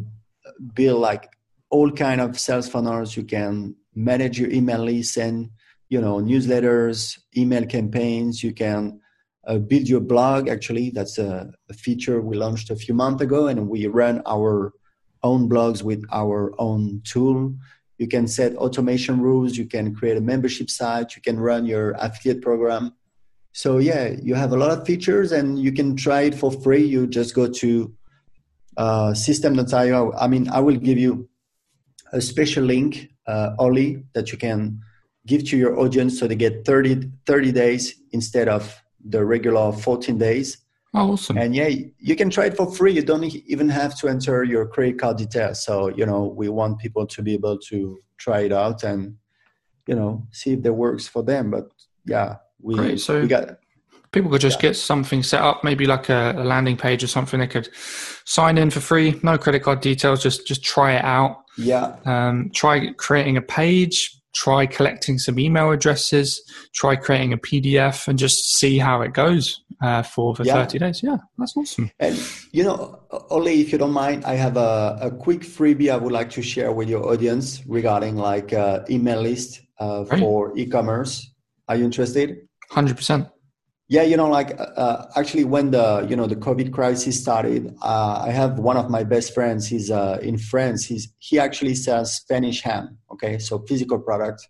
build 0.75 1.01
like 1.01 1.31
all 1.71 1.91
kind 1.91 2.21
of 2.21 2.39
sales 2.39 2.69
funnels. 2.69 3.17
You 3.17 3.25
can 3.25 3.75
manage 3.95 4.39
your 4.39 4.51
email 4.51 4.85
list 4.85 5.17
and 5.17 5.49
you 5.89 5.99
know 5.99 6.17
newsletters 6.17 7.19
email 7.35 7.65
campaigns. 7.65 8.45
You 8.45 8.53
can 8.53 9.01
uh, 9.47 9.57
build 9.57 9.89
your 9.89 10.01
blog. 10.01 10.49
Actually 10.49 10.91
that's 10.91 11.17
a, 11.17 11.51
a, 11.71 11.73
feature 11.73 12.21
we 12.21 12.37
launched 12.37 12.69
a 12.69 12.77
few 12.77 12.93
months 12.93 13.23
ago 13.23 13.47
and 13.47 13.67
we 13.67 13.87
run 13.87 14.21
our 14.27 14.75
own 15.23 15.49
blogs 15.49 15.83
with 15.83 16.05
our 16.13 16.53
own 16.59 17.01
tool. 17.05 17.55
You 17.97 18.09
can 18.09 18.29
set 18.29 18.57
automation 18.57 19.23
rules. 19.23 19.57
You 19.57 19.65
can 19.65 19.95
create 19.95 20.19
a 20.19 20.21
membership 20.21 20.69
site. 20.69 21.17
You 21.17 21.23
can 21.23 21.41
run 21.41 21.65
your 21.65 21.93
affiliate 21.93 22.43
program 22.43 22.93
so 23.53 23.79
yeah 23.79 24.15
you 24.23 24.35
have 24.35 24.53
a 24.53 24.57
lot 24.57 24.71
of 24.71 24.87
features 24.87 25.33
and 25.33 25.59
you 25.59 25.73
can 25.73 25.97
try 25.97 26.23
it 26.23 26.35
for 26.35 26.51
free 26.51 26.85
you 26.85 27.07
just 27.07 27.35
go 27.35 27.49
to 27.49 27.93
uh, 28.79 29.11
systeme.io. 29.11 30.13
I 30.13 30.29
mean, 30.29 30.49
I 30.49 30.61
will 30.61 30.77
give 30.77 30.99
you 30.99 31.29
a 32.13 32.21
special 32.21 32.65
link, 32.65 33.11
uh, 33.27 33.51
Oli, 33.59 34.05
that 34.15 34.33
you 34.33 34.39
can 34.39 34.81
give 35.27 35.45
to 35.51 35.59
your 35.59 35.79
audience 35.79 36.19
so 36.19 36.27
they 36.27 36.37
get 36.37 36.65
30, 36.65 37.11
30 37.27 37.53
days 37.53 38.01
instead 38.13 38.49
of 38.49 38.81
the 39.05 39.23
regular 39.25 39.73
14 39.73 40.17
days. 40.17 40.59
Awesome. 40.95 41.37
And 41.37 41.55
yeah, 41.55 41.69
you 41.99 42.17
can 42.17 42.31
try 42.31 42.47
it 42.47 42.57
for 42.57 42.73
free. 42.73 42.93
You 42.93 43.03
don't 43.03 43.25
even 43.25 43.69
have 43.69 43.99
to 43.99 44.09
enter 44.09 44.43
your 44.45 44.67
credit 44.67 44.99
card 44.99 45.19
details. 45.19 45.63
So, 45.63 45.89
you 45.89 46.07
know, 46.07 46.25
we 46.25 46.49
want 46.49 46.79
people 46.79 47.07
to 47.07 47.23
be 47.23 47.35
able 47.35 47.59
to 47.69 47.99
try 48.17 48.41
it 48.41 48.53
out 48.53 48.85
and, 48.85 49.17
you 49.87 49.97
know, 49.97 50.27
see 50.31 50.53
if 50.53 50.63
that 50.63 50.73
works 50.73 51.07
for 51.07 51.23
them. 51.23 51.51
But 51.51 51.69
yeah, 52.07 52.37
we, 52.61 52.75
Great. 52.75 53.01
So 53.01 53.23
we 53.23 53.29
got 53.29 53.59
people 54.13 54.31
could 54.31 54.41
just 54.41 54.59
yeah. 54.59 54.71
get 54.71 54.77
something 54.77 55.23
set 55.23 55.43
up, 55.43 55.63
maybe 55.65 55.87
like 55.87 56.09
a, 56.09 56.35
a, 56.37 56.45
landing 56.45 56.77
page 56.77 57.05
or 57.05 57.07
something. 57.07 57.41
They 57.41 57.47
could 57.47 57.69
sign 58.25 58.59
in 58.59 58.71
for 58.71 58.81
free, 58.81 59.19
no 59.23 59.39
credit 59.39 59.63
card 59.63 59.81
details, 59.81 60.23
just 60.23 60.47
just 60.47 60.65
try 60.65 60.93
it 60.93 61.05
out. 61.05 61.45
Yeah. 61.57 61.97
Um, 62.05 62.51
try 62.55 62.93
creating 62.95 63.37
a 63.37 63.43
page, 63.43 64.17
try 64.35 64.67
collecting 64.67 65.19
some 65.19 65.39
email 65.39 65.71
addresses, 65.71 66.41
try 66.75 66.97
creating 66.97 67.33
a 67.33 67.39
PDF, 67.39 68.09
and 68.09 68.19
just 68.19 68.57
see 68.57 68.79
how 68.79 69.03
it 69.03 69.13
goes 69.13 69.63
uh, 69.83 70.03
for 70.03 70.35
for 70.35 70.45
yeah. 70.45 70.55
30 70.55 70.79
days. 70.79 71.03
Yeah, 71.03 71.17
that's 71.37 71.57
awesome. 71.57 71.91
And 71.99 72.19
you 72.53 72.65
know, 72.65 73.01
Oli, 73.31 73.61
if 73.61 73.73
you 73.73 73.79
don't 73.79 73.93
mind, 73.93 74.25
I 74.25 74.35
have 74.35 74.57
a, 74.57 74.99
a 75.03 75.11
quick 75.11 75.41
freebie 75.41 75.93
I 75.93 75.97
would 75.97 76.13
like 76.13 76.31
to 76.31 76.43
share 76.43 76.73
with 76.73 76.89
your 76.89 77.13
audience 77.13 77.63
regarding 77.67 78.17
like 78.17 78.53
uh, 78.53 78.85
email 78.89 79.21
list 79.21 79.61
uh, 79.79 80.05
for 80.05 80.57
e-commerce. 80.57 81.31
Are 81.69 81.77
you 81.77 81.85
interested? 81.85 82.48
Hundred 82.71 82.97
percent. 82.97 83.29
Yeah, 83.91 84.03
you 84.03 84.19
know, 84.19 84.29
like 84.29 84.51
uh, 84.61 84.65
uh, 84.77 85.11
actually, 85.17 85.45
when 85.45 85.71
the 85.71 86.07
you 86.11 86.15
know 86.15 86.27
the 86.27 86.37
COVID 86.37 86.73
crisis 86.73 87.19
started, 87.19 87.75
uh, 87.81 88.23
I 88.27 88.31
have 88.31 88.59
one 88.59 88.77
of 88.77 88.91
my 88.91 89.03
best 89.03 89.33
friends. 89.33 89.67
He's 89.67 89.91
uh, 89.91 90.19
in 90.21 90.37
France. 90.37 90.85
He's 90.85 91.09
he 91.19 91.39
actually 91.39 91.75
sells 91.75 92.13
Spanish 92.15 92.61
ham. 92.61 92.99
Okay, 93.11 93.39
so 93.39 93.61
physical 93.61 93.99
product. 93.99 94.47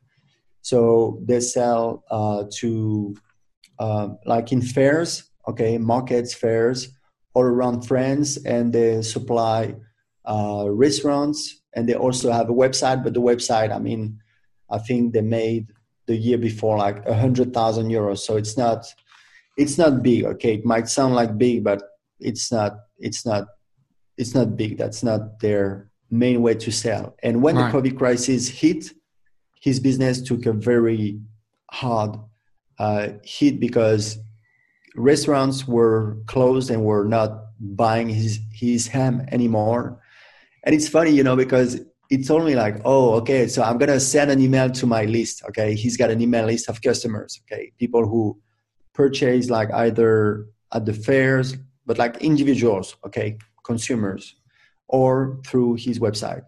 So 0.62 1.22
they 1.24 1.38
sell 1.38 2.02
uh, 2.10 2.44
to 2.56 3.14
uh, 3.78 4.08
like 4.26 4.50
in 4.50 4.60
fairs. 4.60 5.30
Okay, 5.46 5.78
markets, 5.78 6.34
fairs 6.34 6.88
all 7.34 7.44
around 7.44 7.82
France, 7.82 8.44
and 8.44 8.72
they 8.72 9.02
supply 9.02 9.76
restaurants, 10.26 11.62
and 11.74 11.88
they 11.88 11.94
also 11.94 12.32
have 12.32 12.50
a 12.50 12.52
website. 12.52 13.04
But 13.04 13.14
the 13.14 13.22
website, 13.22 13.72
I 13.72 13.78
mean, 13.78 14.18
I 14.68 14.78
think 14.78 15.12
they 15.12 15.22
made 15.22 15.68
the 16.08 16.16
year 16.16 16.38
before 16.38 16.76
like 16.76 17.06
a 17.06 17.14
hundred 17.14 17.54
thousand 17.54 17.88
euros. 17.88 18.18
So 18.18 18.36
it's 18.36 18.56
not 18.56 18.84
it's 19.58 19.76
not 19.76 20.02
big 20.02 20.24
okay 20.24 20.54
it 20.54 20.64
might 20.64 20.88
sound 20.88 21.14
like 21.14 21.36
big 21.36 21.62
but 21.64 21.82
it's 22.20 22.50
not 22.50 22.72
it's 22.98 23.26
not 23.26 23.48
it's 24.16 24.34
not 24.34 24.56
big 24.56 24.78
that's 24.78 25.02
not 25.02 25.40
their 25.40 25.90
main 26.10 26.40
way 26.40 26.54
to 26.54 26.70
sell 26.70 27.14
and 27.22 27.42
when 27.42 27.56
right. 27.56 27.70
the 27.70 27.78
covid 27.78 27.98
crisis 27.98 28.48
hit 28.48 28.92
his 29.60 29.80
business 29.80 30.22
took 30.22 30.46
a 30.46 30.52
very 30.52 31.20
hard 31.72 32.16
uh, 32.78 33.08
hit 33.24 33.58
because 33.58 34.18
restaurants 34.94 35.66
were 35.66 36.16
closed 36.26 36.70
and 36.70 36.84
were 36.84 37.04
not 37.04 37.30
buying 37.60 38.08
his 38.08 38.38
his 38.52 38.86
ham 38.86 39.26
anymore 39.32 40.00
and 40.64 40.74
it's 40.74 40.88
funny 40.88 41.10
you 41.10 41.24
know 41.24 41.36
because 41.36 41.80
it's 42.10 42.30
only 42.30 42.54
like 42.54 42.80
oh 42.84 43.14
okay 43.14 43.46
so 43.46 43.62
i'm 43.62 43.78
gonna 43.78 44.00
send 44.00 44.30
an 44.30 44.40
email 44.40 44.70
to 44.70 44.86
my 44.86 45.04
list 45.04 45.42
okay 45.44 45.74
he's 45.74 45.96
got 45.96 46.10
an 46.10 46.20
email 46.20 46.46
list 46.46 46.68
of 46.68 46.80
customers 46.80 47.40
okay 47.44 47.72
people 47.78 48.06
who 48.06 48.38
purchase 48.98 49.48
like 49.48 49.72
either 49.72 50.46
at 50.72 50.84
the 50.84 50.92
fairs, 50.92 51.56
but 51.86 51.98
like 51.98 52.16
individuals, 52.18 52.96
okay, 53.06 53.38
consumers, 53.64 54.34
or 54.88 55.40
through 55.46 55.74
his 55.74 55.98
website. 55.98 56.42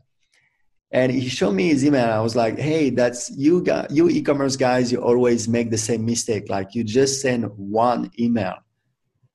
And 0.93 1.13
he 1.13 1.29
showed 1.29 1.53
me 1.53 1.69
his 1.69 1.85
email. 1.85 2.11
I 2.11 2.21
was 2.21 2.35
like, 2.35 2.59
"Hey, 2.59 2.91
that's 2.91 3.31
you, 3.31 3.63
guys, 3.63 3.87
you 3.91 4.09
e-commerce 4.09 4.57
guys. 4.57 4.91
You 4.91 4.99
always 5.01 5.47
make 5.47 5.71
the 5.71 5.79
same 5.79 6.05
mistake. 6.05 6.51
Like 6.51 6.75
you 6.75 6.83
just 6.83 7.21
send 7.23 7.45
one 7.57 8.11
email. 8.19 8.57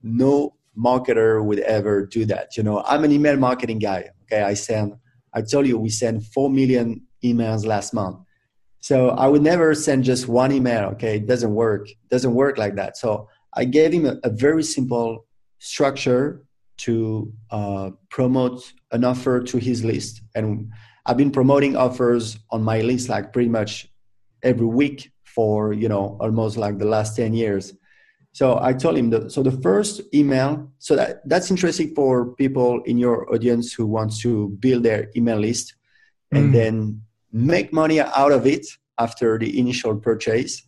No 0.04 0.56
marketer 0.78 1.44
would 1.44 1.60
ever 1.60 2.06
do 2.06 2.26
that. 2.26 2.58
You 2.58 2.64
know, 2.64 2.84
I'm 2.84 3.06
an 3.06 3.14
email 3.14 3.38
marketing 3.38 3.80
guy. 3.80 4.10
Okay, 4.24 4.42
I 4.44 4.54
send. 4.54 4.96
I 5.36 5.42
told 5.42 5.68
you 5.68 5.78
we 5.78 5.90
sent 5.90 6.24
four 6.24 6.50
million 6.50 7.02
emails 7.24 7.66
last 7.66 7.94
month. 7.94 8.18
So 8.80 9.10
I 9.10 9.28
would 9.28 9.42
never 9.42 9.74
send 9.76 10.04
just 10.04 10.28
one 10.28 10.52
email. 10.52 10.90
Okay, 10.94 11.18
it 11.18 11.28
doesn't 11.28 11.54
work. 11.54 11.90
It 11.90 12.10
doesn't 12.10 12.34
work 12.34 12.58
like 12.58 12.76
that. 12.76 12.98
So 12.98 13.28
I 13.54 13.66
gave 13.66 13.92
him 13.92 14.06
a, 14.06 14.18
a 14.24 14.30
very 14.30 14.64
simple 14.64 15.26
structure 15.60 16.46
to 16.78 17.34
uh, 17.52 17.92
promote 18.10 18.62
an 18.92 19.04
offer 19.04 19.42
to 19.42 19.58
his 19.58 19.84
list, 19.84 20.22
and 20.36 20.72
I've 21.06 21.18
been 21.18 21.32
promoting 21.32 21.76
offers 21.76 22.38
on 22.52 22.64
my 22.64 22.82
list 22.82 23.10
like 23.10 23.34
pretty 23.34 23.50
much 23.50 23.88
every 24.44 24.68
week 24.68 25.12
for 25.24 25.74
you 25.74 25.90
know 25.90 26.18
almost 26.20 26.58
like 26.58 26.78
the 26.78 26.86
last 26.86 27.16
ten 27.16 27.34
years. 27.34 27.74
So 28.36 28.60
I 28.62 28.74
told 28.74 28.98
him 28.98 29.12
that. 29.12 29.32
So 29.32 29.44
the 29.44 29.58
first 29.64 30.02
email. 30.14 30.70
So 30.80 30.98
that 30.98 31.22
that's 31.24 31.50
interesting 31.50 31.96
for 31.96 32.36
people 32.36 32.82
in 32.84 32.98
your 32.98 33.34
audience 33.34 33.72
who 33.72 33.86
wants 33.86 34.22
to 34.24 34.50
build 34.60 34.84
their 34.84 35.10
email 35.16 35.40
list, 35.40 35.74
and 36.34 36.50
mm. 36.50 36.52
then 36.52 37.02
make 37.32 37.72
money 37.72 38.02
out 38.02 38.34
of 38.34 38.46
it 38.46 38.68
after 38.98 39.40
the 39.40 39.58
initial 39.58 39.96
purchase. 39.96 40.64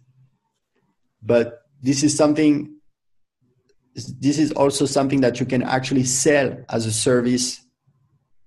But 1.21 1.63
this 1.82 2.03
is 2.03 2.15
something, 2.15 2.73
this 3.93 4.39
is 4.39 4.53
also 4.53 4.86
something 4.86 5.19
that 5.19 5.41
you 5.41 5.45
can 5.45 5.62
actually 5.62 6.06
sell 6.06 6.56
as 6.69 6.86
a 6.86 6.93
service 6.93 7.60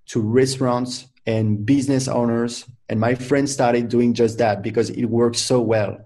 to 0.07 0.23
restaurants 0.23 1.07
and 1.27 1.67
business 1.67 2.09
owners. 2.09 2.65
And 2.89 2.99
my 2.99 3.17
friend 3.17 3.47
started 3.51 3.91
doing 3.91 4.15
just 4.15 4.39
that 4.39 4.63
because 4.63 4.89
it 4.89 5.05
works 5.05 5.41
so 5.41 5.61
well. 5.61 5.99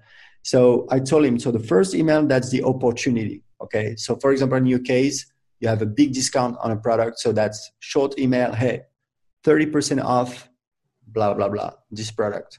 So 0.44 0.86
I 0.90 1.00
told 1.00 1.24
him, 1.24 1.38
so 1.38 1.50
the 1.50 1.58
first 1.58 1.94
email, 1.94 2.24
that's 2.24 2.50
the 2.50 2.62
opportunity. 2.62 3.42
Okay. 3.60 3.96
So 3.96 4.16
for 4.16 4.30
example, 4.30 4.58
in 4.58 4.66
your 4.66 4.78
case, 4.78 5.26
you 5.60 5.68
have 5.68 5.82
a 5.82 5.86
big 5.86 6.12
discount 6.12 6.56
on 6.62 6.70
a 6.70 6.76
product. 6.76 7.18
So 7.18 7.32
that's 7.32 7.72
short 7.80 8.18
email. 8.18 8.52
Hey, 8.52 8.82
30% 9.44 10.02
off 10.02 10.48
blah 11.06 11.34
blah 11.34 11.48
blah 11.48 11.70
this 11.90 12.10
product 12.10 12.58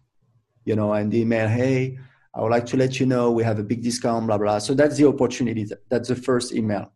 you 0.64 0.76
know 0.76 0.94
and 0.94 1.12
the 1.12 1.20
email 1.20 1.48
hey 1.48 1.98
i 2.34 2.42
would 2.42 2.52
like 2.52 2.66
to 2.66 2.78
let 2.78 3.00
you 3.00 3.06
know 3.06 3.32
we 3.32 3.44
have 3.44 3.60
a 3.60 3.64
big 3.64 3.84
discount 3.84 4.26
blah 4.28 4.38
blah 4.38 4.60
so 4.60 4.74
that's 4.74 4.98
the 4.98 5.08
opportunity 5.08 5.66
that's 5.90 6.10
the 6.10 6.16
first 6.16 6.54
email 6.54 6.92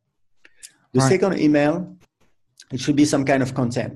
the 0.93 0.99
right. 0.99 1.09
second 1.09 1.39
email 1.39 1.95
it 2.71 2.79
should 2.79 2.95
be 2.95 3.05
some 3.05 3.25
kind 3.25 3.43
of 3.43 3.53
content 3.53 3.93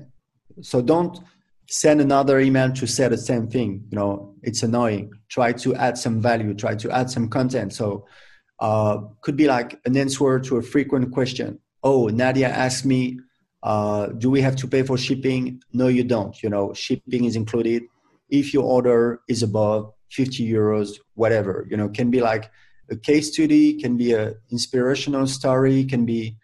so 0.60 0.82
don't 0.82 1.20
send 1.68 2.00
another 2.00 2.38
email 2.40 2.70
to 2.72 2.86
say 2.86 3.08
the 3.08 3.18
same 3.18 3.46
thing 3.48 3.84
you 3.90 3.96
know 3.96 4.34
it's 4.42 4.62
annoying 4.62 5.10
try 5.28 5.52
to 5.52 5.74
add 5.74 5.96
some 5.96 6.20
value 6.20 6.54
try 6.54 6.74
to 6.74 6.90
add 6.90 7.10
some 7.10 7.28
content 7.28 7.72
so 7.72 8.06
uh, 8.60 8.98
could 9.20 9.36
be 9.36 9.46
like 9.46 9.80
an 9.84 9.96
answer 9.96 10.38
to 10.38 10.56
a 10.56 10.62
frequent 10.62 11.10
question 11.12 11.58
oh 11.82 12.08
nadia 12.08 12.48
asked 12.48 12.84
me 12.84 13.18
uh, 13.64 14.08
do 14.18 14.30
we 14.30 14.42
have 14.42 14.54
to 14.54 14.68
pay 14.68 14.82
for 14.82 14.98
shipping? 14.98 15.60
No, 15.72 15.88
you 15.88 16.04
don't. 16.04 16.40
You 16.42 16.50
know, 16.50 16.74
shipping 16.74 17.24
is 17.24 17.34
included. 17.34 17.82
If 18.28 18.52
your 18.52 18.64
order 18.64 19.22
is 19.26 19.42
above 19.42 19.90
50 20.10 20.46
euros, 20.48 20.98
whatever, 21.14 21.66
you 21.70 21.76
know, 21.76 21.88
can 21.88 22.10
be 22.10 22.20
like 22.20 22.50
a 22.90 22.96
case 22.96 23.32
study, 23.32 23.80
can 23.80 23.96
be 23.96 24.12
a 24.12 24.34
inspirational 24.50 25.26
story, 25.26 25.84
can 25.84 26.04
be, 26.04 26.36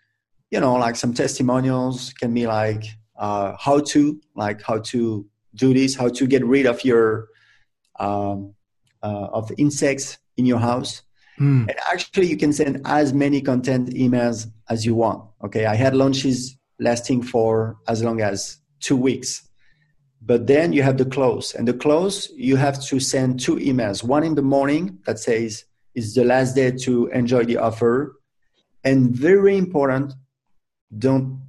you 0.50 0.60
know, 0.60 0.74
like 0.74 0.96
some 0.96 1.12
testimonials, 1.12 2.14
can 2.14 2.32
be 2.32 2.46
like 2.46 2.84
uh, 3.20 3.54
how 3.58 3.78
to, 3.78 4.20
like 4.34 4.60
how 4.62 4.78
to 4.78 5.26
do 5.54 5.72
this, 5.72 5.94
how 5.94 6.08
to 6.08 6.26
get 6.26 6.44
rid 6.44 6.66
of 6.66 6.84
your 6.84 7.28
um, 8.00 8.54
uh, 9.02 9.28
of 9.32 9.52
insects 9.58 10.18
in 10.36 10.46
your 10.46 10.58
house. 10.58 11.02
Mm. 11.38 11.68
And 11.68 11.76
actually, 11.92 12.26
you 12.26 12.36
can 12.36 12.52
send 12.52 12.82
as 12.84 13.12
many 13.12 13.40
content 13.40 13.90
emails 13.90 14.50
as 14.68 14.84
you 14.84 14.94
want. 14.94 15.22
Okay, 15.44 15.66
I 15.66 15.74
had 15.74 15.94
launches 15.94 16.56
lasting 16.78 17.22
for 17.22 17.76
as 17.86 18.02
long 18.02 18.20
as 18.20 18.58
two 18.80 18.96
weeks. 18.96 19.46
But 20.22 20.46
then 20.46 20.72
you 20.72 20.82
have 20.82 20.98
the 20.98 21.04
close, 21.04 21.54
and 21.54 21.66
the 21.66 21.72
close 21.72 22.30
you 22.36 22.56
have 22.56 22.82
to 22.84 23.00
send 23.00 23.40
two 23.40 23.56
emails. 23.56 24.02
One 24.02 24.22
in 24.22 24.34
the 24.34 24.42
morning 24.42 24.98
that 25.06 25.18
says 25.18 25.64
it's 25.94 26.14
the 26.14 26.24
last 26.24 26.54
day 26.54 26.70
to 26.70 27.06
enjoy 27.08 27.44
the 27.44 27.56
offer, 27.56 28.16
and 28.84 29.10
very 29.10 29.56
important, 29.56 30.12
don't 30.98 31.40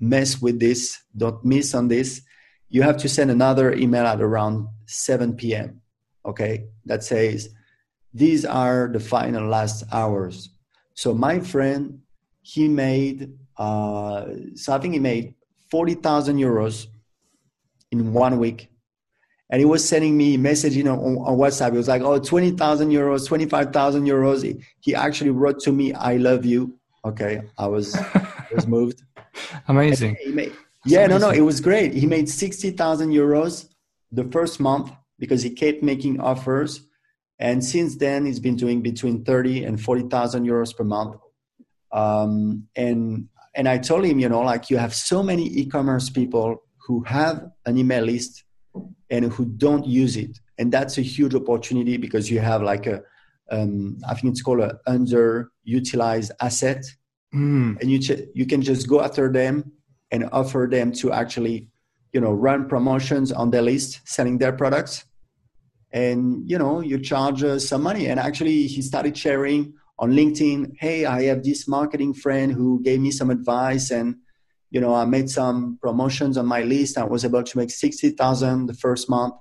mess 0.00 0.40
with 0.40 0.58
this, 0.58 0.98
don't 1.16 1.44
miss 1.44 1.74
on 1.74 1.88
this. 1.88 2.22
You 2.68 2.82
have 2.82 2.96
to 2.98 3.08
send 3.08 3.30
another 3.30 3.72
email 3.74 4.06
at 4.06 4.20
around 4.20 4.68
7 4.86 5.36
p.m. 5.36 5.80
Okay, 6.24 6.66
that 6.86 7.04
says 7.04 7.48
these 8.12 8.44
are 8.44 8.88
the 8.92 9.00
final 9.00 9.48
last 9.48 9.84
hours. 9.92 10.50
So 10.94 11.14
my 11.14 11.40
friend, 11.40 12.00
he 12.42 12.68
made 12.68 13.30
uh, 13.60 14.24
so 14.54 14.72
I 14.72 14.78
think 14.78 14.94
he 14.94 15.00
made 15.00 15.34
40,000 15.70 16.38
euros 16.38 16.86
in 17.92 18.14
one 18.14 18.38
week. 18.38 18.68
And 19.50 19.60
he 19.60 19.66
was 19.66 19.86
sending 19.86 20.16
me 20.16 20.38
messaging 20.38 20.90
on, 20.90 20.98
on 21.18 21.36
WhatsApp. 21.36 21.72
He 21.72 21.76
was 21.76 21.88
like, 21.88 22.00
oh, 22.00 22.18
20,000 22.18 22.90
euros, 22.90 23.26
25,000 23.26 24.06
euros. 24.06 24.42
He, 24.42 24.64
he 24.80 24.94
actually 24.94 25.30
wrote 25.30 25.60
to 25.60 25.72
me, 25.72 25.92
I 25.92 26.16
love 26.16 26.46
you. 26.46 26.78
Okay. 27.04 27.42
I 27.58 27.66
was, 27.66 27.98
was 28.54 28.66
moved. 28.66 29.02
Amazing. 29.68 30.16
Made, 30.26 30.52
yeah, 30.84 31.06
no, 31.06 31.18
no, 31.18 31.30
it 31.30 31.40
was 31.40 31.60
great. 31.60 31.92
He 31.92 32.06
made 32.06 32.28
60,000 32.28 33.10
euros 33.10 33.68
the 34.10 34.24
first 34.24 34.60
month 34.60 34.90
because 35.18 35.42
he 35.42 35.50
kept 35.50 35.82
making 35.82 36.20
offers. 36.20 36.82
And 37.38 37.64
since 37.64 37.96
then, 37.96 38.26
he's 38.26 38.40
been 38.40 38.56
doing 38.56 38.82
between 38.82 39.24
30 39.24 39.64
and 39.64 39.80
40,000 39.80 40.46
euros 40.46 40.76
per 40.76 40.84
month. 40.84 41.16
Um, 41.92 42.68
and, 42.76 43.28
and 43.54 43.68
I 43.68 43.78
told 43.78 44.04
him, 44.04 44.18
you 44.18 44.28
know, 44.28 44.40
like 44.40 44.70
you 44.70 44.78
have 44.78 44.94
so 44.94 45.22
many 45.22 45.46
e-commerce 45.46 46.08
people 46.08 46.62
who 46.86 47.02
have 47.04 47.50
an 47.66 47.78
email 47.78 48.04
list 48.04 48.44
and 49.10 49.26
who 49.26 49.44
don't 49.44 49.86
use 49.86 50.16
it. 50.16 50.38
And 50.58 50.72
that's 50.72 50.98
a 50.98 51.02
huge 51.02 51.34
opportunity 51.34 51.96
because 51.96 52.30
you 52.30 52.40
have 52.40 52.62
like 52.62 52.86
a, 52.86 53.02
um, 53.50 53.98
I 54.08 54.14
think 54.14 54.32
it's 54.32 54.42
called 54.42 54.60
an 54.60 54.78
underutilized 54.86 56.30
asset. 56.40 56.84
Mm. 57.34 57.80
And 57.80 57.90
you, 57.90 57.98
ch- 57.98 58.28
you 58.34 58.46
can 58.46 58.62
just 58.62 58.88
go 58.88 59.00
after 59.00 59.32
them 59.32 59.72
and 60.10 60.28
offer 60.32 60.68
them 60.70 60.92
to 60.92 61.12
actually 61.12 61.68
you 62.12 62.20
know 62.20 62.32
run 62.32 62.68
promotions 62.68 63.32
on 63.32 63.50
their 63.50 63.62
list 63.62 64.00
selling 64.04 64.38
their 64.38 64.52
products. 64.52 65.04
And 65.92 66.48
you 66.48 66.58
know 66.58 66.80
you 66.80 66.98
charge 66.98 67.42
uh, 67.42 67.58
some 67.58 67.82
money. 67.82 68.06
And 68.06 68.18
actually 68.20 68.66
he 68.66 68.82
started 68.82 69.16
sharing 69.16 69.74
on 69.98 70.12
linkedin 70.12 70.72
hey 70.78 71.04
i 71.04 71.24
have 71.24 71.42
this 71.44 71.68
marketing 71.68 72.14
friend 72.14 72.52
who 72.52 72.80
gave 72.82 72.98
me 72.98 73.10
some 73.10 73.28
advice 73.28 73.90
and 73.90 74.16
you 74.70 74.80
know 74.80 74.94
i 74.94 75.04
made 75.04 75.28
some 75.28 75.78
promotions 75.82 76.38
on 76.38 76.46
my 76.46 76.62
list. 76.62 76.96
I 76.96 77.04
was 77.04 77.22
able 77.22 77.42
to 77.42 77.58
make 77.58 77.70
60000 77.70 78.66
the 78.66 78.74
first 78.74 79.10
month. 79.10 79.34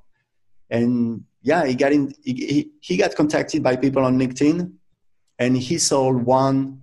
And 0.69 1.23
yeah 1.41 1.65
he 1.65 1.75
got 1.75 1.93
in 1.93 2.13
he, 2.23 2.71
he 2.81 2.97
got 2.97 3.15
contacted 3.15 3.63
by 3.63 3.77
people 3.77 4.03
on 4.03 4.19
linkedin 4.19 4.73
and 5.39 5.57
he 5.57 5.77
sold 5.77 6.23
one 6.25 6.81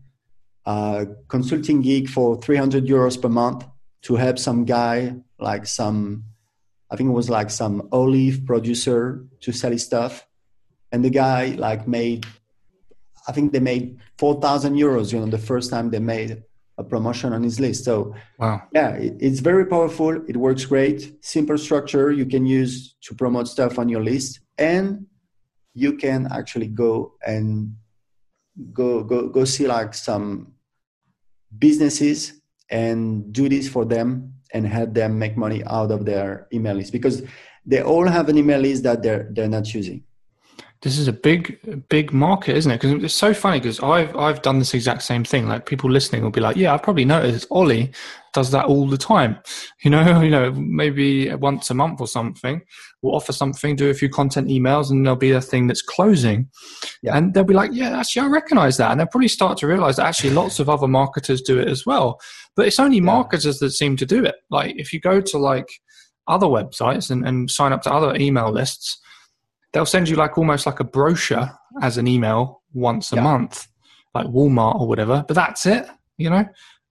uh, 0.66 1.04
consulting 1.28 1.80
gig 1.80 2.08
for 2.08 2.36
300 2.40 2.84
euros 2.86 3.20
per 3.20 3.28
month 3.28 3.64
to 4.02 4.16
help 4.16 4.38
some 4.38 4.64
guy 4.64 5.14
like 5.38 5.66
some 5.66 6.24
i 6.90 6.96
think 6.96 7.08
it 7.08 7.12
was 7.12 7.30
like 7.30 7.50
some 7.50 7.88
olive 7.92 8.44
producer 8.44 9.24
to 9.40 9.52
sell 9.52 9.70
his 9.70 9.84
stuff. 9.84 10.26
And 10.92 11.04
the 11.04 11.10
guy 11.10 11.56
like 11.58 11.86
made 11.86 12.26
i 13.28 13.32
think 13.32 13.52
they 13.52 13.60
made 13.60 13.98
4000 14.18 14.74
euros 14.74 15.12
you 15.12 15.20
know 15.20 15.26
the 15.26 15.38
first 15.38 15.70
time 15.70 15.90
they 15.90 15.98
made 15.98 16.42
a 16.78 16.84
promotion 16.84 17.32
on 17.32 17.42
his 17.42 17.58
list. 17.58 17.84
So 17.84 18.14
wow. 18.38 18.62
yeah 18.72 18.90
it, 18.90 19.16
it's 19.20 19.40
very 19.40 19.66
powerful. 19.66 20.10
It 20.28 20.36
works 20.36 20.64
great. 20.66 21.24
Simple 21.24 21.58
structure 21.58 22.12
you 22.12 22.26
can 22.26 22.44
use 22.44 22.94
to 23.02 23.14
promote 23.14 23.48
stuff 23.48 23.78
on 23.78 23.88
your 23.88 24.02
list. 24.02 24.40
And 24.58 25.06
you 25.74 25.96
can 25.96 26.28
actually 26.30 26.68
go 26.68 27.14
and 27.26 27.76
go 28.72 29.04
go 29.04 29.28
go 29.28 29.44
see 29.44 29.66
like 29.66 29.94
some 29.94 30.52
businesses 31.58 32.40
and 32.70 33.32
do 33.32 33.48
this 33.48 33.68
for 33.68 33.84
them 33.84 34.32
and 34.52 34.66
help 34.66 34.94
them 34.94 35.18
make 35.18 35.36
money 35.36 35.62
out 35.66 35.90
of 35.90 36.04
their 36.04 36.46
email 36.52 36.74
list 36.74 36.92
because 36.92 37.22
they 37.64 37.82
all 37.82 38.06
have 38.06 38.28
an 38.28 38.38
email 38.38 38.60
list 38.60 38.82
that 38.84 39.02
they're 39.02 39.28
they're 39.32 39.48
not 39.48 39.72
using. 39.74 40.02
This 40.82 40.98
is 40.98 41.08
a 41.08 41.12
big 41.12 41.88
big 41.88 42.12
market 42.12 42.56
isn't 42.56 42.70
it? 42.70 42.80
Because 42.80 43.02
it's 43.02 43.14
so 43.14 43.34
funny 43.34 43.58
because 43.58 43.80
i've 43.80 44.14
i've 44.16 44.42
done 44.42 44.58
this 44.58 44.74
exact 44.74 45.02
same 45.02 45.24
thing. 45.24 45.48
Like 45.48 45.66
people 45.66 45.90
listening 45.90 46.22
will 46.22 46.30
be 46.30 46.40
like 46.40 46.56
yeah 46.56 46.72
i've 46.74 46.82
probably 46.82 47.04
noticed 47.04 47.46
ollie 47.50 47.92
does 48.36 48.52
that 48.52 48.66
all 48.66 48.86
the 48.86 48.96
time 48.96 49.36
you 49.82 49.90
know 49.90 50.20
you 50.26 50.30
know 50.30 50.52
maybe 50.52 51.34
once 51.34 51.70
a 51.70 51.74
month 51.74 52.00
or 52.00 52.06
something 52.06 52.62
we'll 53.02 53.16
offer 53.16 53.32
something 53.32 53.74
do 53.74 53.90
a 53.90 53.94
few 53.94 54.08
content 54.08 54.48
emails 54.48 54.90
and 54.90 55.04
there'll 55.04 55.16
be 55.16 55.32
a 55.32 55.40
thing 55.40 55.66
that's 55.66 55.82
closing 55.82 56.48
yeah. 57.02 57.16
and 57.16 57.34
they'll 57.34 57.44
be 57.44 57.54
like 57.54 57.70
yeah 57.72 57.98
actually 57.98 58.22
i 58.22 58.28
recognize 58.28 58.76
that 58.76 58.90
and 58.90 59.00
they'll 59.00 59.06
probably 59.08 59.28
start 59.28 59.58
to 59.58 59.66
realize 59.66 59.96
that 59.96 60.06
actually 60.06 60.30
lots 60.30 60.60
of 60.60 60.68
other 60.68 60.88
marketers 60.88 61.42
do 61.42 61.58
it 61.58 61.68
as 61.68 61.84
well 61.84 62.20
but 62.54 62.66
it's 62.66 62.78
only 62.78 62.98
yeah. 62.98 63.02
marketers 63.02 63.58
that 63.58 63.70
seem 63.70 63.96
to 63.96 64.06
do 64.06 64.24
it 64.24 64.36
like 64.50 64.74
if 64.76 64.92
you 64.92 65.00
go 65.00 65.20
to 65.20 65.38
like 65.38 65.68
other 66.28 66.46
websites 66.46 67.10
and, 67.10 67.26
and 67.26 67.50
sign 67.50 67.72
up 67.72 67.82
to 67.82 67.92
other 67.92 68.14
email 68.16 68.50
lists 68.50 69.00
they'll 69.72 69.84
send 69.84 70.08
you 70.08 70.16
like 70.16 70.38
almost 70.38 70.64
like 70.64 70.80
a 70.80 70.84
brochure 70.84 71.50
as 71.82 71.98
an 71.98 72.06
email 72.06 72.62
once 72.72 73.12
a 73.12 73.16
yeah. 73.16 73.22
month, 73.22 73.66
like 74.14 74.26
Walmart 74.26 74.80
or 74.80 74.88
whatever. 74.88 75.24
But 75.26 75.34
that's 75.34 75.66
it, 75.66 75.86
you 76.16 76.30
know. 76.30 76.46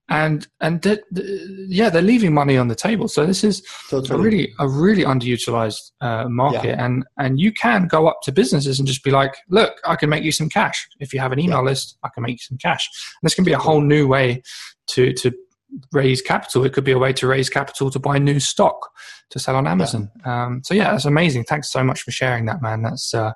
And 0.08 0.46
and 0.60 0.84
yeah, 1.10 1.90
they're 1.90 2.00
leaving 2.00 2.32
money 2.32 2.56
on 2.56 2.68
the 2.68 2.76
table. 2.76 3.08
So 3.08 3.26
this 3.26 3.42
is 3.42 3.60
totally. 3.90 4.14
a 4.14 4.22
really 4.22 4.54
a 4.60 4.68
really 4.68 5.02
underutilized 5.02 5.90
uh, 6.00 6.28
market, 6.28 6.76
yeah. 6.76 6.84
and 6.84 7.04
and 7.18 7.40
you 7.40 7.52
can 7.52 7.88
go 7.88 8.06
up 8.06 8.18
to 8.22 8.32
businesses 8.32 8.78
and 8.78 8.86
just 8.86 9.02
be 9.02 9.10
like, 9.10 9.34
look, 9.48 9.74
I 9.84 9.96
can 9.96 10.08
make 10.08 10.22
you 10.22 10.30
some 10.30 10.48
cash 10.48 10.86
if 11.00 11.12
you 11.12 11.18
have 11.18 11.32
an 11.32 11.40
email 11.40 11.58
yeah. 11.58 11.70
list. 11.70 11.98
I 12.04 12.08
can 12.14 12.22
make 12.22 12.34
you 12.34 12.38
some 12.38 12.58
cash. 12.58 12.88
And 13.20 13.26
this 13.26 13.34
can 13.34 13.44
be 13.44 13.52
a 13.52 13.58
whole 13.58 13.80
new 13.80 14.06
way 14.06 14.42
to 14.90 15.12
to 15.12 15.32
raise 15.92 16.22
capital. 16.22 16.64
It 16.64 16.72
could 16.72 16.84
be 16.84 16.92
a 16.92 16.98
way 16.98 17.12
to 17.14 17.26
raise 17.26 17.50
capital 17.50 17.90
to 17.90 17.98
buy 17.98 18.18
new 18.18 18.38
stock 18.38 18.90
to 19.30 19.40
sell 19.40 19.56
on 19.56 19.66
Amazon. 19.66 20.10
Yeah. 20.24 20.44
Um, 20.44 20.62
so 20.64 20.74
yeah, 20.74 20.92
that's 20.92 21.04
amazing. 21.04 21.44
Thanks 21.44 21.72
so 21.72 21.82
much 21.82 22.02
for 22.02 22.12
sharing 22.12 22.46
that, 22.46 22.62
man. 22.62 22.82
That's 22.82 23.12
uh, 23.12 23.32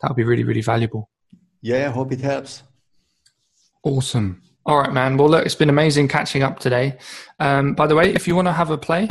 that 0.00 0.08
would 0.08 0.16
be 0.16 0.24
really 0.24 0.44
really 0.44 0.62
valuable. 0.62 1.10
Yeah, 1.62 1.88
I 1.88 1.90
hope 1.90 2.12
it 2.12 2.20
helps. 2.20 2.62
Awesome. 3.82 4.42
All 4.64 4.78
right, 4.78 4.92
man. 4.92 5.16
Well, 5.16 5.28
look, 5.28 5.44
it's 5.44 5.56
been 5.56 5.68
amazing 5.68 6.06
catching 6.06 6.44
up 6.44 6.60
today. 6.60 6.96
Um, 7.40 7.74
by 7.74 7.88
the 7.88 7.96
way, 7.96 8.14
if 8.14 8.28
you 8.28 8.36
want 8.36 8.46
to 8.46 8.52
have 8.52 8.70
a 8.70 8.78
play 8.78 9.08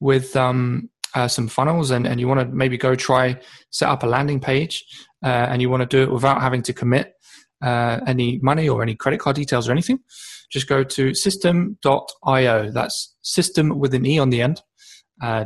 with 0.00 0.36
um, 0.36 0.90
uh, 1.14 1.26
some 1.26 1.48
funnels 1.48 1.90
and, 1.90 2.06
and 2.06 2.20
you 2.20 2.28
want 2.28 2.40
to 2.40 2.46
maybe 2.46 2.78
go 2.78 2.94
try 2.94 3.38
set 3.70 3.88
up 3.88 4.04
a 4.04 4.06
landing 4.06 4.38
page 4.38 4.84
uh, 5.24 5.46
and 5.50 5.60
you 5.60 5.68
want 5.68 5.80
to 5.80 5.86
do 5.86 6.02
it 6.02 6.12
without 6.12 6.40
having 6.40 6.62
to 6.62 6.72
commit 6.72 7.14
uh, 7.62 8.00
any 8.06 8.38
money 8.42 8.68
or 8.68 8.82
any 8.82 8.94
credit 8.94 9.18
card 9.18 9.36
details 9.36 9.68
or 9.68 9.72
anything, 9.72 9.98
just 10.50 10.68
go 10.68 10.84
to 10.84 11.10
systeme.io. 11.10 12.70
That's 12.70 13.16
system 13.22 13.78
with 13.78 13.94
an 13.94 14.06
E 14.06 14.18
on 14.18 14.30
the 14.30 14.42
end. 14.42 14.62
Uh, 15.20 15.44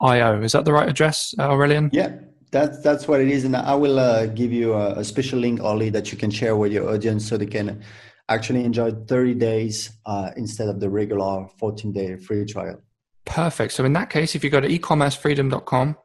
.io. 0.00 0.40
Is 0.42 0.52
that 0.52 0.64
the 0.64 0.72
right 0.72 0.88
address, 0.88 1.34
Aurelian? 1.38 1.90
Aurelien? 1.90 1.92
Yeah, 1.92 2.16
that's 2.52 2.80
that's 2.80 3.08
what 3.08 3.20
it 3.20 3.26
is, 3.26 3.44
and 3.44 3.56
I 3.56 3.74
will 3.74 3.98
uh, 3.98 4.26
give 4.26 4.52
you 4.52 4.74
a, 4.74 5.00
a, 5.00 5.04
special 5.04 5.40
link, 5.40 5.60
Ollie, 5.60 5.90
that 5.90 6.12
you 6.12 6.18
can 6.18 6.30
share 6.30 6.54
with 6.54 6.70
your 6.70 6.88
audience 6.88 7.26
so 7.26 7.36
they 7.36 7.46
can 7.46 7.82
actually 8.28 8.64
enjoyed 8.64 9.08
30 9.08 9.34
days 9.34 9.90
uh, 10.04 10.30
instead 10.36 10.68
of 10.68 10.80
the 10.80 10.88
regular 10.88 11.46
14 11.58 11.92
day 11.92 12.16
free 12.16 12.44
trial. 12.44 12.80
Perfect. 13.24 13.72
So 13.72 13.84
in 13.84 13.92
that 13.94 14.10
case, 14.10 14.34
if 14.34 14.44
you 14.44 14.50
go 14.50 14.60
to 14.60 14.68
ecommercefreedom.com, 14.68 15.96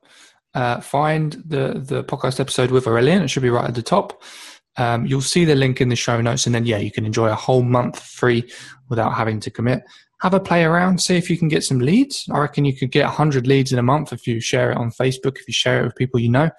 uh, 0.53 0.81
find 0.81 1.33
the 1.45 1.81
the 1.85 2.03
podcast 2.03 2.39
episode 2.39 2.71
with 2.71 2.85
Aurelien, 2.85 3.23
It 3.23 3.29
should 3.29 3.43
be 3.43 3.49
right 3.49 3.69
at 3.69 3.75
the 3.75 3.81
top. 3.81 4.21
Um, 4.77 5.05
you'll 5.05 5.21
see 5.21 5.45
the 5.45 5.55
link 5.55 5.81
in 5.81 5.89
the 5.89 5.95
show 5.95 6.19
notes, 6.21 6.45
and 6.45 6.55
then 6.55 6.65
yeah, 6.65 6.77
you 6.77 6.91
can 6.91 7.05
enjoy 7.05 7.29
a 7.29 7.35
whole 7.35 7.63
month 7.63 8.01
free 8.01 8.49
without 8.89 9.13
having 9.13 9.39
to 9.41 9.51
commit. 9.51 9.83
Have 10.21 10.33
a 10.33 10.39
play 10.39 10.63
around, 10.63 11.01
see 11.01 11.15
if 11.17 11.29
you 11.29 11.37
can 11.37 11.47
get 11.47 11.63
some 11.63 11.79
leads. 11.79 12.25
I 12.31 12.39
reckon 12.39 12.65
you 12.65 12.75
could 12.75 12.91
get 12.91 13.05
100 13.05 13.47
leads 13.47 13.71
in 13.71 13.79
a 13.79 13.83
month 13.83 14.13
if 14.13 14.27
you 14.27 14.39
share 14.39 14.71
it 14.71 14.77
on 14.77 14.91
Facebook, 14.91 15.39
if 15.39 15.47
you 15.47 15.53
share 15.53 15.81
it 15.81 15.85
with 15.85 15.95
people 15.95 16.19
you 16.19 16.29
know, 16.29 16.51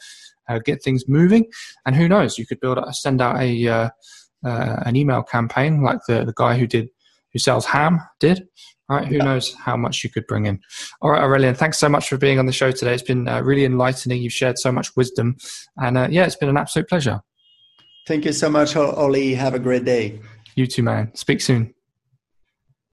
uh, 0.48 0.58
get 0.58 0.82
things 0.82 1.06
moving. 1.06 1.46
And 1.86 1.94
who 1.94 2.08
knows, 2.08 2.38
you 2.38 2.46
could 2.46 2.60
build, 2.60 2.78
a, 2.78 2.92
send 2.92 3.22
out 3.22 3.40
a 3.40 3.92
uh, 4.44 4.82
an 4.84 4.96
email 4.96 5.22
campaign 5.22 5.82
like 5.82 5.98
the 6.06 6.24
the 6.24 6.34
guy 6.36 6.58
who 6.58 6.66
did 6.66 6.88
who 7.32 7.38
sells 7.38 7.66
ham 7.66 8.00
did. 8.20 8.46
Right, 8.88 9.06
who 9.06 9.16
yeah. 9.16 9.24
knows 9.24 9.54
how 9.54 9.74
much 9.74 10.04
you 10.04 10.10
could 10.10 10.26
bring 10.26 10.44
in. 10.44 10.60
All 11.00 11.12
right, 11.12 11.22
Aurelien, 11.22 11.56
thanks 11.56 11.78
so 11.78 11.88
much 11.88 12.10
for 12.10 12.18
being 12.18 12.38
on 12.38 12.44
the 12.44 12.52
show 12.52 12.70
today. 12.70 12.92
It's 12.92 13.02
been 13.02 13.26
uh, 13.26 13.40
really 13.40 13.64
enlightening. 13.64 14.20
You've 14.20 14.34
shared 14.34 14.58
so 14.58 14.70
much 14.70 14.94
wisdom, 14.96 15.36
and 15.78 15.96
uh, 15.96 16.08
yeah, 16.10 16.26
it's 16.26 16.36
been 16.36 16.50
an 16.50 16.58
absolute 16.58 16.90
pleasure. 16.90 17.22
Thank 18.06 18.26
you 18.26 18.32
so 18.32 18.50
much, 18.50 18.76
Ollie. 18.76 19.34
Have 19.34 19.54
a 19.54 19.58
great 19.58 19.86
day. 19.86 20.20
You 20.56 20.66
too, 20.66 20.82
man. 20.82 21.14
Speak 21.14 21.40
soon. 21.40 21.72